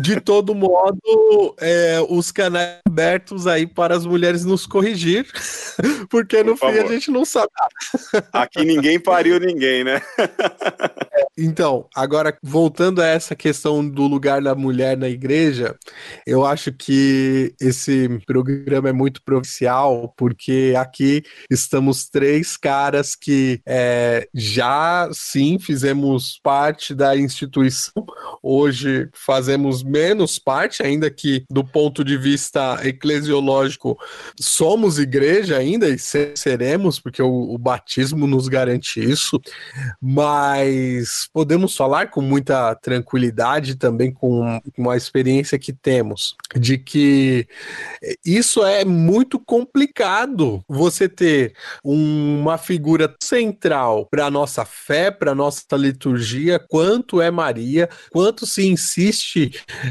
[0.00, 5.26] De todo modo, é, os canais abertos aí para as mulheres nos corrigir,
[6.10, 7.48] porque no fim a gente não sabe.
[8.32, 10.02] Aqui ninguém pariu ninguém, né?
[11.40, 15.76] Então, agora voltando a essa questão do lugar da mulher na igreja,
[16.26, 24.28] eu acho que esse programa é muito provincial, porque aqui estamos três caras que é,
[24.34, 28.06] já sim fizemos parte da instituição,
[28.42, 33.98] hoje fazemos menos parte, ainda que do ponto de vista eclesiológico
[34.38, 39.40] somos igreja ainda e seremos, porque o, o batismo nos garante isso,
[40.00, 47.46] mas podemos falar com muita tranquilidade também com uma experiência que temos de que
[48.24, 49.87] isso é muito complicado
[50.68, 57.30] você ter uma figura central para a nossa fé, para a nossa liturgia, quanto é
[57.30, 59.50] Maria, quanto se insiste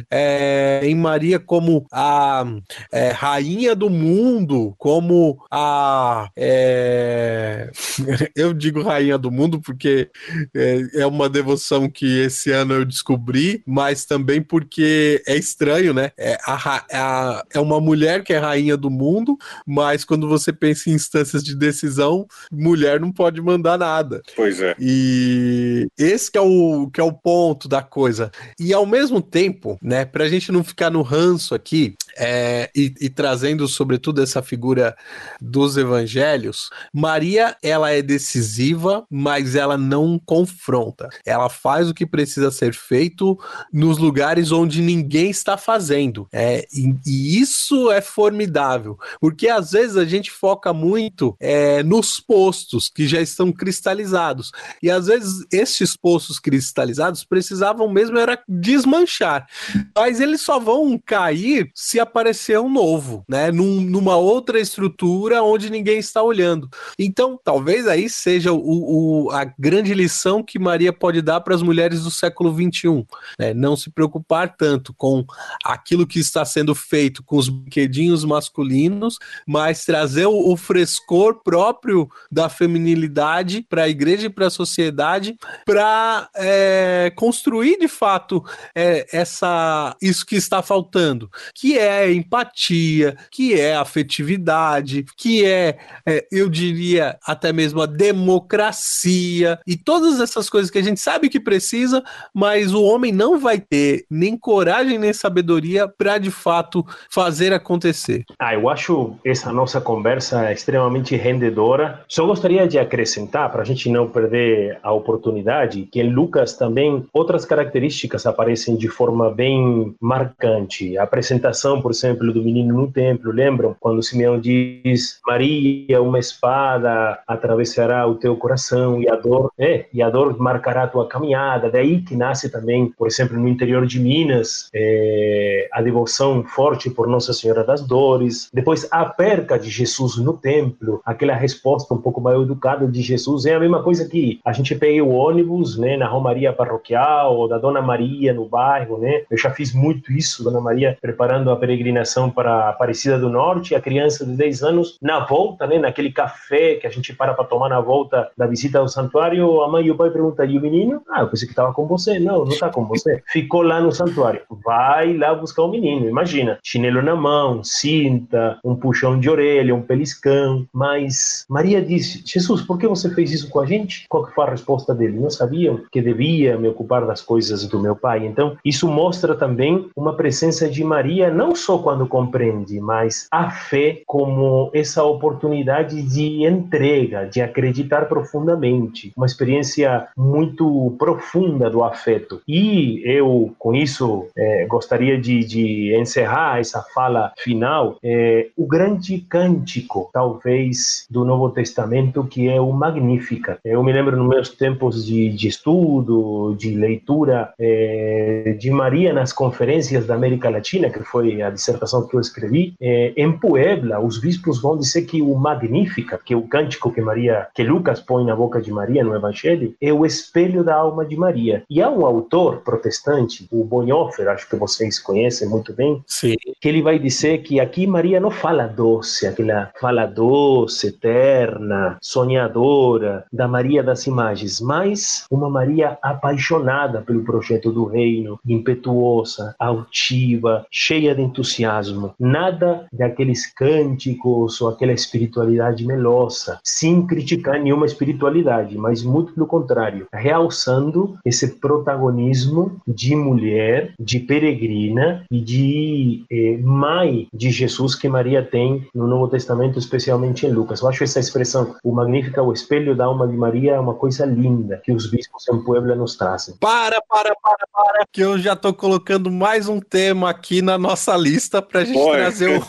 [0.09, 2.45] é, em Maria como a
[2.91, 6.29] é, rainha do mundo, como a.
[6.35, 7.69] É,
[8.35, 10.09] eu digo rainha do mundo porque
[10.55, 16.11] é, é uma devoção que esse ano eu descobri, mas também porque é estranho, né?
[16.17, 20.89] É, a, a, é uma mulher que é rainha do mundo, mas quando você pensa
[20.89, 24.21] em instâncias de decisão, mulher não pode mandar nada.
[24.35, 24.75] Pois é.
[24.79, 28.31] E esse que é o, que é o ponto da coisa.
[28.59, 33.09] E ao mesmo tempo, né, pra gente não ficar no ranço aqui, é, e, e,
[33.09, 34.95] trazendo sobretudo essa figura
[35.39, 41.09] dos evangelhos, Maria ela é decisiva, mas ela não confronta.
[41.25, 43.37] Ela faz o que precisa ser feito
[43.71, 46.27] nos lugares onde ninguém está fazendo.
[46.31, 52.19] É, e, e isso é formidável, porque às vezes a gente foca muito é, nos
[52.19, 54.51] postos que já estão cristalizados.
[54.81, 59.47] E às vezes esses postos cristalizados precisavam mesmo era desmanchar.
[59.95, 63.51] Mas eles só vão cair se aparecer um novo, né?
[63.51, 66.69] Num, numa outra estrutura onde ninguém está olhando.
[66.97, 71.61] Então, talvez aí seja o, o a grande lição que Maria pode dar para as
[71.61, 73.05] mulheres do século XXI.
[73.37, 73.53] Né?
[73.53, 75.25] Não se preocupar tanto com
[75.63, 82.09] aquilo que está sendo feito com os brinquedinhos masculinos, mas trazer o, o frescor próprio
[82.31, 88.43] da feminilidade para a igreja e para a sociedade, para é, construir de fato
[88.75, 95.77] é, essa isso que está faltando, que é é empatia, que é afetividade, que é,
[96.05, 101.29] é, eu diria, até mesmo a democracia e todas essas coisas que a gente sabe
[101.29, 106.85] que precisa, mas o homem não vai ter nem coragem nem sabedoria para de fato
[107.09, 108.23] fazer acontecer.
[108.39, 112.03] Ah, eu acho essa nossa conversa extremamente rendedora.
[112.07, 117.05] Só gostaria de acrescentar, para a gente não perder a oportunidade, que em Lucas também
[117.13, 120.97] outras características aparecem de forma bem marcante.
[120.97, 123.75] A apresentação, por exemplo, do menino no templo, lembram?
[123.79, 130.01] Quando Simeão diz: Maria, uma espada atravessará o teu coração e a dor, é, e
[130.01, 131.69] a dor marcará a tua caminhada.
[131.69, 137.07] Daí que nasce também, por exemplo, no interior de Minas, é, a devoção forte por
[137.07, 138.49] Nossa Senhora das Dores.
[138.53, 143.45] Depois, a perca de Jesus no templo, aquela resposta um pouco mais educada de Jesus.
[143.45, 147.47] É a mesma coisa que a gente pega o ônibus, né, na Romaria Parroquial, ou
[147.47, 149.23] da Dona Maria no bairro, né?
[149.29, 153.81] Eu já fiz muito isso, Dona Maria, preparando a peregrinação para Aparecida do Norte, a
[153.81, 157.67] criança de 10 anos, na volta, né, naquele café que a gente para para tomar
[157.67, 161.01] na volta da visita ao santuário, a mãe e o pai perguntam, e o menino?
[161.09, 162.19] Ah, eu pensei que estava com você.
[162.19, 163.21] Não, não está com você.
[163.27, 164.41] Ficou lá no santuário.
[164.63, 166.57] Vai lá buscar o menino, imagina.
[166.63, 170.65] Chinelo na mão, cinta, um puxão de orelha, um peliscão.
[170.71, 174.05] Mas Maria disse, Jesus, por que você fez isso com a gente?
[174.07, 175.19] Qual que foi a resposta dele?
[175.19, 178.25] Não sabiam que devia me ocupar das coisas do meu pai.
[178.25, 184.01] Então, isso mostra também uma presença de Maria, não só quando compreende, mas a fé
[184.05, 192.41] como essa oportunidade de entrega, de acreditar profundamente, uma experiência muito profunda do afeto.
[192.47, 199.19] E eu, com isso, é, gostaria de, de, encerrar essa fala final, é, o grande
[199.19, 203.59] cântico, talvez, do Novo Testamento, que é o Magnífica.
[203.63, 209.33] Eu me lembro nos meus tempos de, de estudo, de leitura é, de Maria nas
[209.33, 214.19] conferências da América Latina, que foi a dissertação que eu escrevi, é, em Puebla, os
[214.19, 218.25] bispos vão dizer que o Magnífica, que é o cântico que Maria, que Lucas põe
[218.25, 221.63] na boca de Maria no Evangelho, é o espelho da alma de Maria.
[221.69, 226.35] E há um autor protestante, o Bonhoeffer, acho que vocês conhecem muito bem, Sim.
[226.59, 233.25] que ele vai dizer que aqui Maria não fala doce, aquela fala doce, eterna, sonhadora,
[233.31, 241.15] da Maria das imagens, mas uma Maria apaixonada pelo projeto do reino, impetuosa, altiva, cheia
[241.15, 249.33] de entusiasmo nada daqueles cânticos ou aquela espiritualidade melosa, sem criticar nenhuma espiritualidade, mas muito
[249.33, 257.93] pelo contrário, realçando esse protagonismo de mulher, de peregrina e de eh, mãe de Jesus
[257.95, 260.81] que Maria tem no Novo Testamento, especialmente em Lucas.
[260.81, 264.25] Eu acho essa expressão, o Magnífica, o espelho da alma de Maria, é uma coisa
[264.25, 266.55] linda que os bispos em Puebla nos trazem.
[266.59, 271.15] Para, para, para, para, que eu já estou colocando mais um tema aqui na nossa
[271.15, 272.17] lista lista pra gente Foi.
[272.17, 272.63] trazer o.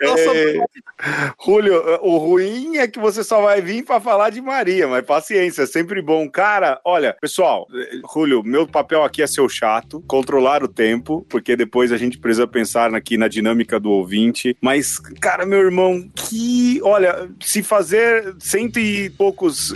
[0.00, 0.58] é...
[1.44, 5.62] Julio, o ruim é que você só vai vir para falar de Maria, mas paciência,
[5.62, 6.28] é sempre bom.
[6.28, 7.66] Cara, olha, pessoal,
[8.12, 12.18] Julio, meu papel aqui é ser o chato, controlar o tempo, porque depois a gente
[12.18, 14.56] precisa pensar aqui na dinâmica do ouvinte.
[14.60, 16.80] Mas, cara, meu irmão, que.
[16.82, 19.74] Olha, se fazer cento e poucos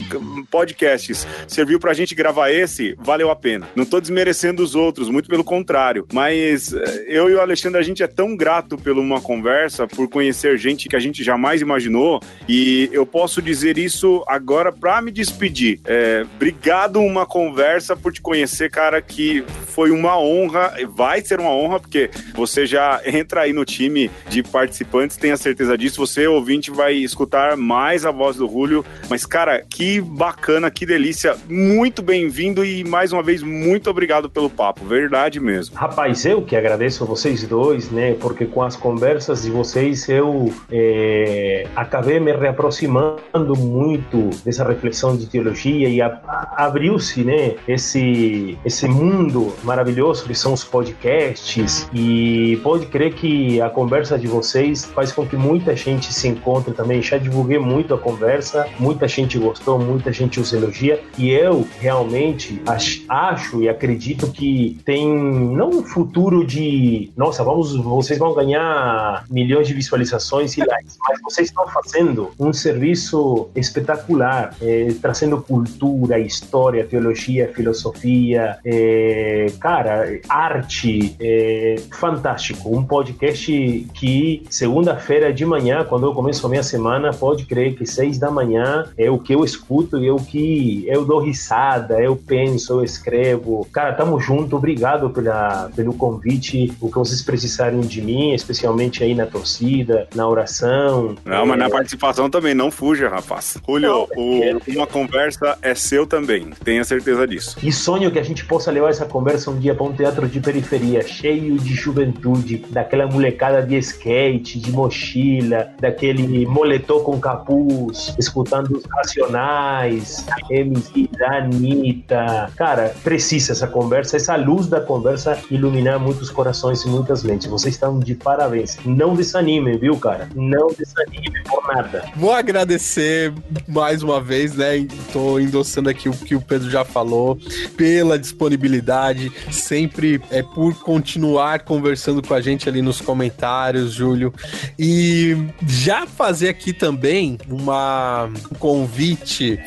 [0.50, 3.68] podcasts serviu pra gente gravar esse, valeu a pena.
[3.74, 6.06] Não tô desmerecendo os outros, muito pelo contrário.
[6.12, 10.08] Mas eh, eu e o Alexandre, a gente é tão grato por uma conversa, por
[10.08, 12.22] conhecer gente que a gente jamais imaginou.
[12.48, 15.80] E eu posso dizer isso agora para me despedir.
[15.84, 21.50] É, obrigado, uma conversa, por te conhecer, cara, que foi uma honra, vai ser uma
[21.50, 26.06] honra, porque você já entra aí no time de participantes, tenha certeza disso.
[26.06, 28.84] Você, ouvinte, vai escutar mais a voz do Julio.
[29.10, 31.36] Mas, cara, que bacana, que delícia.
[31.48, 34.84] Muito bem-vindo e mais uma vez, muito obrigado pelo papo.
[34.84, 35.76] Verdade mesmo.
[35.76, 38.14] Rapaz, eu que agradeço a vocês dois, né?
[38.14, 45.26] Porque com as conversas de vocês eu é, acabei me reaproximando muito dessa reflexão de
[45.26, 47.54] teologia e abriu-se, né?
[47.66, 54.26] Esse, esse mundo maravilhoso que são os podcasts e pode crer que a conversa de
[54.26, 57.02] vocês faz com que muita gente se encontre também.
[57.02, 62.60] Já divulguei muito a conversa, muita gente gostou, muita gente os elogia e eu realmente
[63.08, 69.66] acho e acredito que tem não um futuro de nossa, vamos, vocês vão ganhar milhões
[69.66, 76.84] de visualizações e likes, mas vocês estão fazendo um serviço espetacular, é, trazendo cultura, história,
[76.84, 82.76] teologia, filosofia, é, cara, arte, é, fantástico.
[82.76, 87.86] Um podcast que segunda-feira de manhã, quando eu começo a minha semana, pode crer que
[87.86, 92.00] seis da manhã é o que eu escuto e é o que eu dou risada,
[92.00, 93.66] eu penso, eu escrevo.
[93.72, 99.14] Cara, tamo junto, obrigado pela, pelo convite, o que vocês precisarem de mim, especialmente aí
[99.14, 101.16] na torcida, na oração.
[101.24, 103.58] Não, mas na participação também, não fuja, rapaz.
[103.66, 107.56] Julio, o, é uma conversa é seu também, tenha certeza disso.
[107.62, 110.40] E sonho que a gente possa levar essa conversa um dia para um teatro de
[110.40, 118.76] periferia, cheio de juventude, daquela molecada de skate, de mochila, daquele moletom com capuz, escutando
[118.76, 122.50] os Racionais, MC da Anitta.
[122.56, 127.48] Cara, precisa essa conversa, essa luz da conversa iluminar muitos corações e muitas mentes.
[127.48, 128.78] Vocês estão de parabéns.
[128.84, 130.28] Não desanimem, viu, cara?
[130.34, 132.04] Não desanimem por nada.
[132.16, 133.32] Vou agradecer
[133.66, 134.76] mais uma vez, né?
[134.76, 137.38] Estou endossando aqui o que o Pedro já falou,
[137.76, 144.32] pela disponibilidade, sempre é por continuar conversando com a gente ali nos comentários, Júlio.
[144.78, 149.58] E já fazer aqui também uma, um convite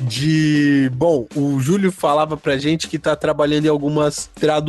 [0.00, 0.90] de.
[0.94, 4.63] Bom, o Júlio falava pra gente que tá trabalhando em algumas traduções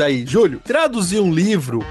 [0.00, 0.24] aí.
[0.26, 1.84] Júlio, traduzir um livro,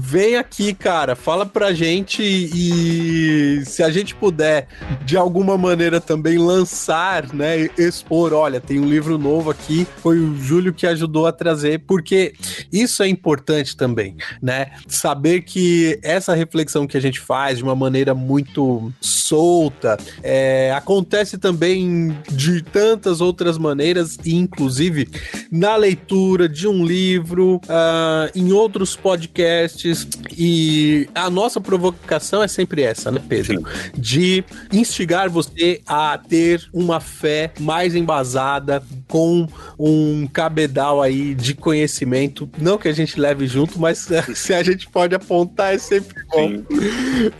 [0.00, 4.68] vem aqui, cara, fala pra gente e se a gente puder,
[5.04, 10.36] de alguma maneira também lançar, né, expor, olha, tem um livro novo aqui, foi o
[10.36, 12.34] Júlio que ajudou a trazer, porque
[12.72, 14.72] isso é importante também, né?
[14.86, 21.38] Saber que essa reflexão que a gente faz de uma maneira muito solta, é, acontece
[21.38, 25.08] também de tantas outras maneiras, inclusive
[25.50, 30.06] na leitura de um livro, uh, em outros podcasts.
[30.36, 33.58] E a nossa provocação é sempre essa, né, Pedro?
[33.58, 33.64] Sim.
[33.96, 39.46] De instigar você a ter uma fé mais embasada, com
[39.78, 42.48] um cabedal aí de conhecimento.
[42.58, 46.62] Não que a gente leve junto, mas se a gente pode apontar é sempre bom.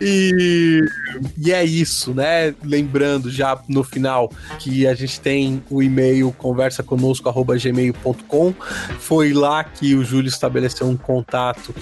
[0.01, 0.81] E,
[1.39, 2.55] e é isso, né?
[2.63, 8.55] Lembrando já no final que a gente tem o e-mail conversa conosco@gmail.com.
[8.99, 11.75] Foi lá que o Júlio estabeleceu um contato,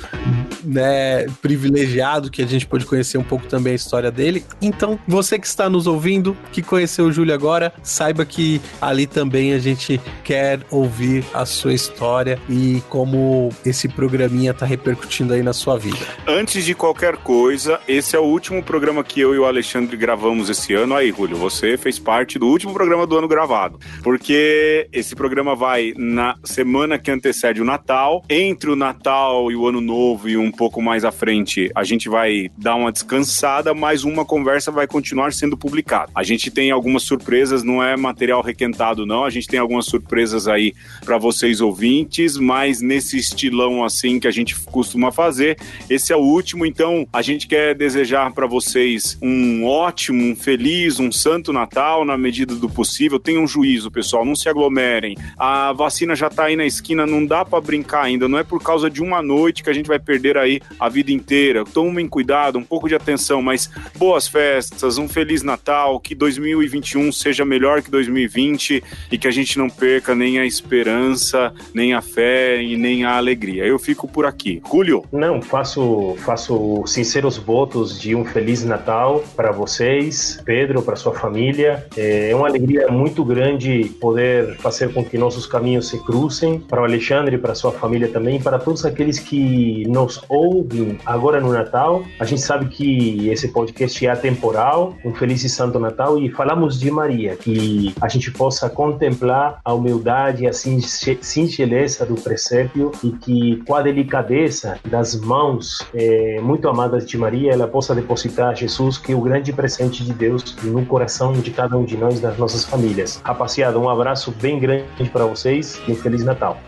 [0.62, 4.44] né, privilegiado que a gente pôde conhecer um pouco também a história dele.
[4.60, 9.52] Então, você que está nos ouvindo, que conheceu o Júlio agora, saiba que ali também
[9.52, 15.52] a gente quer ouvir a sua história e como esse programinha está repercutindo aí na
[15.52, 15.98] sua vida.
[16.26, 20.48] Antes de qualquer coisa, esse é o último programa que eu e o Alexandre gravamos
[20.48, 20.94] esse ano.
[20.94, 23.78] Aí, Júlio, você fez parte do último programa do ano gravado.
[24.02, 29.66] Porque esse programa vai na semana que antecede o Natal, entre o Natal e o
[29.66, 33.72] Ano Novo e um, um pouco mais à frente, a gente vai dar uma descansada,
[33.72, 36.12] mas uma conversa vai continuar sendo publicada.
[36.14, 39.24] A gente tem algumas surpresas, não é material requentado, não.
[39.24, 40.74] A gente tem algumas surpresas aí
[41.04, 45.58] para vocês ouvintes, mas nesse estilão assim que a gente costuma fazer.
[45.88, 51.00] Esse é o último, então a gente quer desejar para vocês um ótimo, um feliz,
[51.00, 53.18] um santo Natal na medida do possível.
[53.18, 55.16] Tenham juízo, pessoal, não se aglomerem.
[55.38, 58.28] A vacina já tá aí na esquina, não dá para brincar ainda.
[58.28, 61.12] Não é por causa de uma noite que a gente vai perder aí a vida
[61.12, 61.64] inteira.
[61.64, 67.44] Tomem cuidado, um pouco de atenção, mas boas festas, um feliz Natal, que 2021 seja
[67.44, 72.62] melhor que 2020 e que a gente não perca nem a esperança, nem a fé
[72.62, 73.64] e nem a alegria.
[73.64, 74.62] Eu fico por aqui.
[74.68, 75.04] Julio?
[75.12, 81.86] Não, faço, faço sinceros votos de um feliz Natal para vocês, Pedro, para sua família.
[81.96, 86.58] É uma alegria muito grande poder fazer com que nossos caminhos se cruzem.
[86.58, 91.52] Para o Alexandre, para sua família também, para todos aqueles que nos ouvem agora no
[91.52, 92.04] Natal.
[92.18, 94.94] A gente sabe que esse podcast é atemporal.
[95.04, 99.72] Um feliz e santo Natal e falamos de Maria, que a gente possa contemplar a
[99.72, 106.68] humildade e a singeleza do presépio e que com a delicadeza das mãos é, muito
[106.68, 110.84] amadas de Maria, ela possa depositar Jesus, que é o grande presente de Deus, no
[110.86, 113.20] coração de cada um de nós, das nossas famílias.
[113.24, 116.58] Rapaziada, um abraço bem grande para vocês e um Feliz Natal.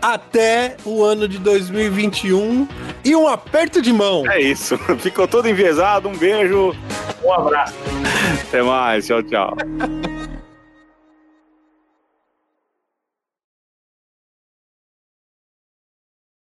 [0.47, 2.65] Até o ano de 2021
[3.03, 4.23] e um aperto de mão.
[4.31, 4.77] É isso.
[4.97, 6.07] Ficou todo enviesado.
[6.07, 6.73] Um beijo.
[7.21, 7.73] Um abraço.
[8.47, 9.05] Até mais.
[9.05, 9.57] Tchau, tchau.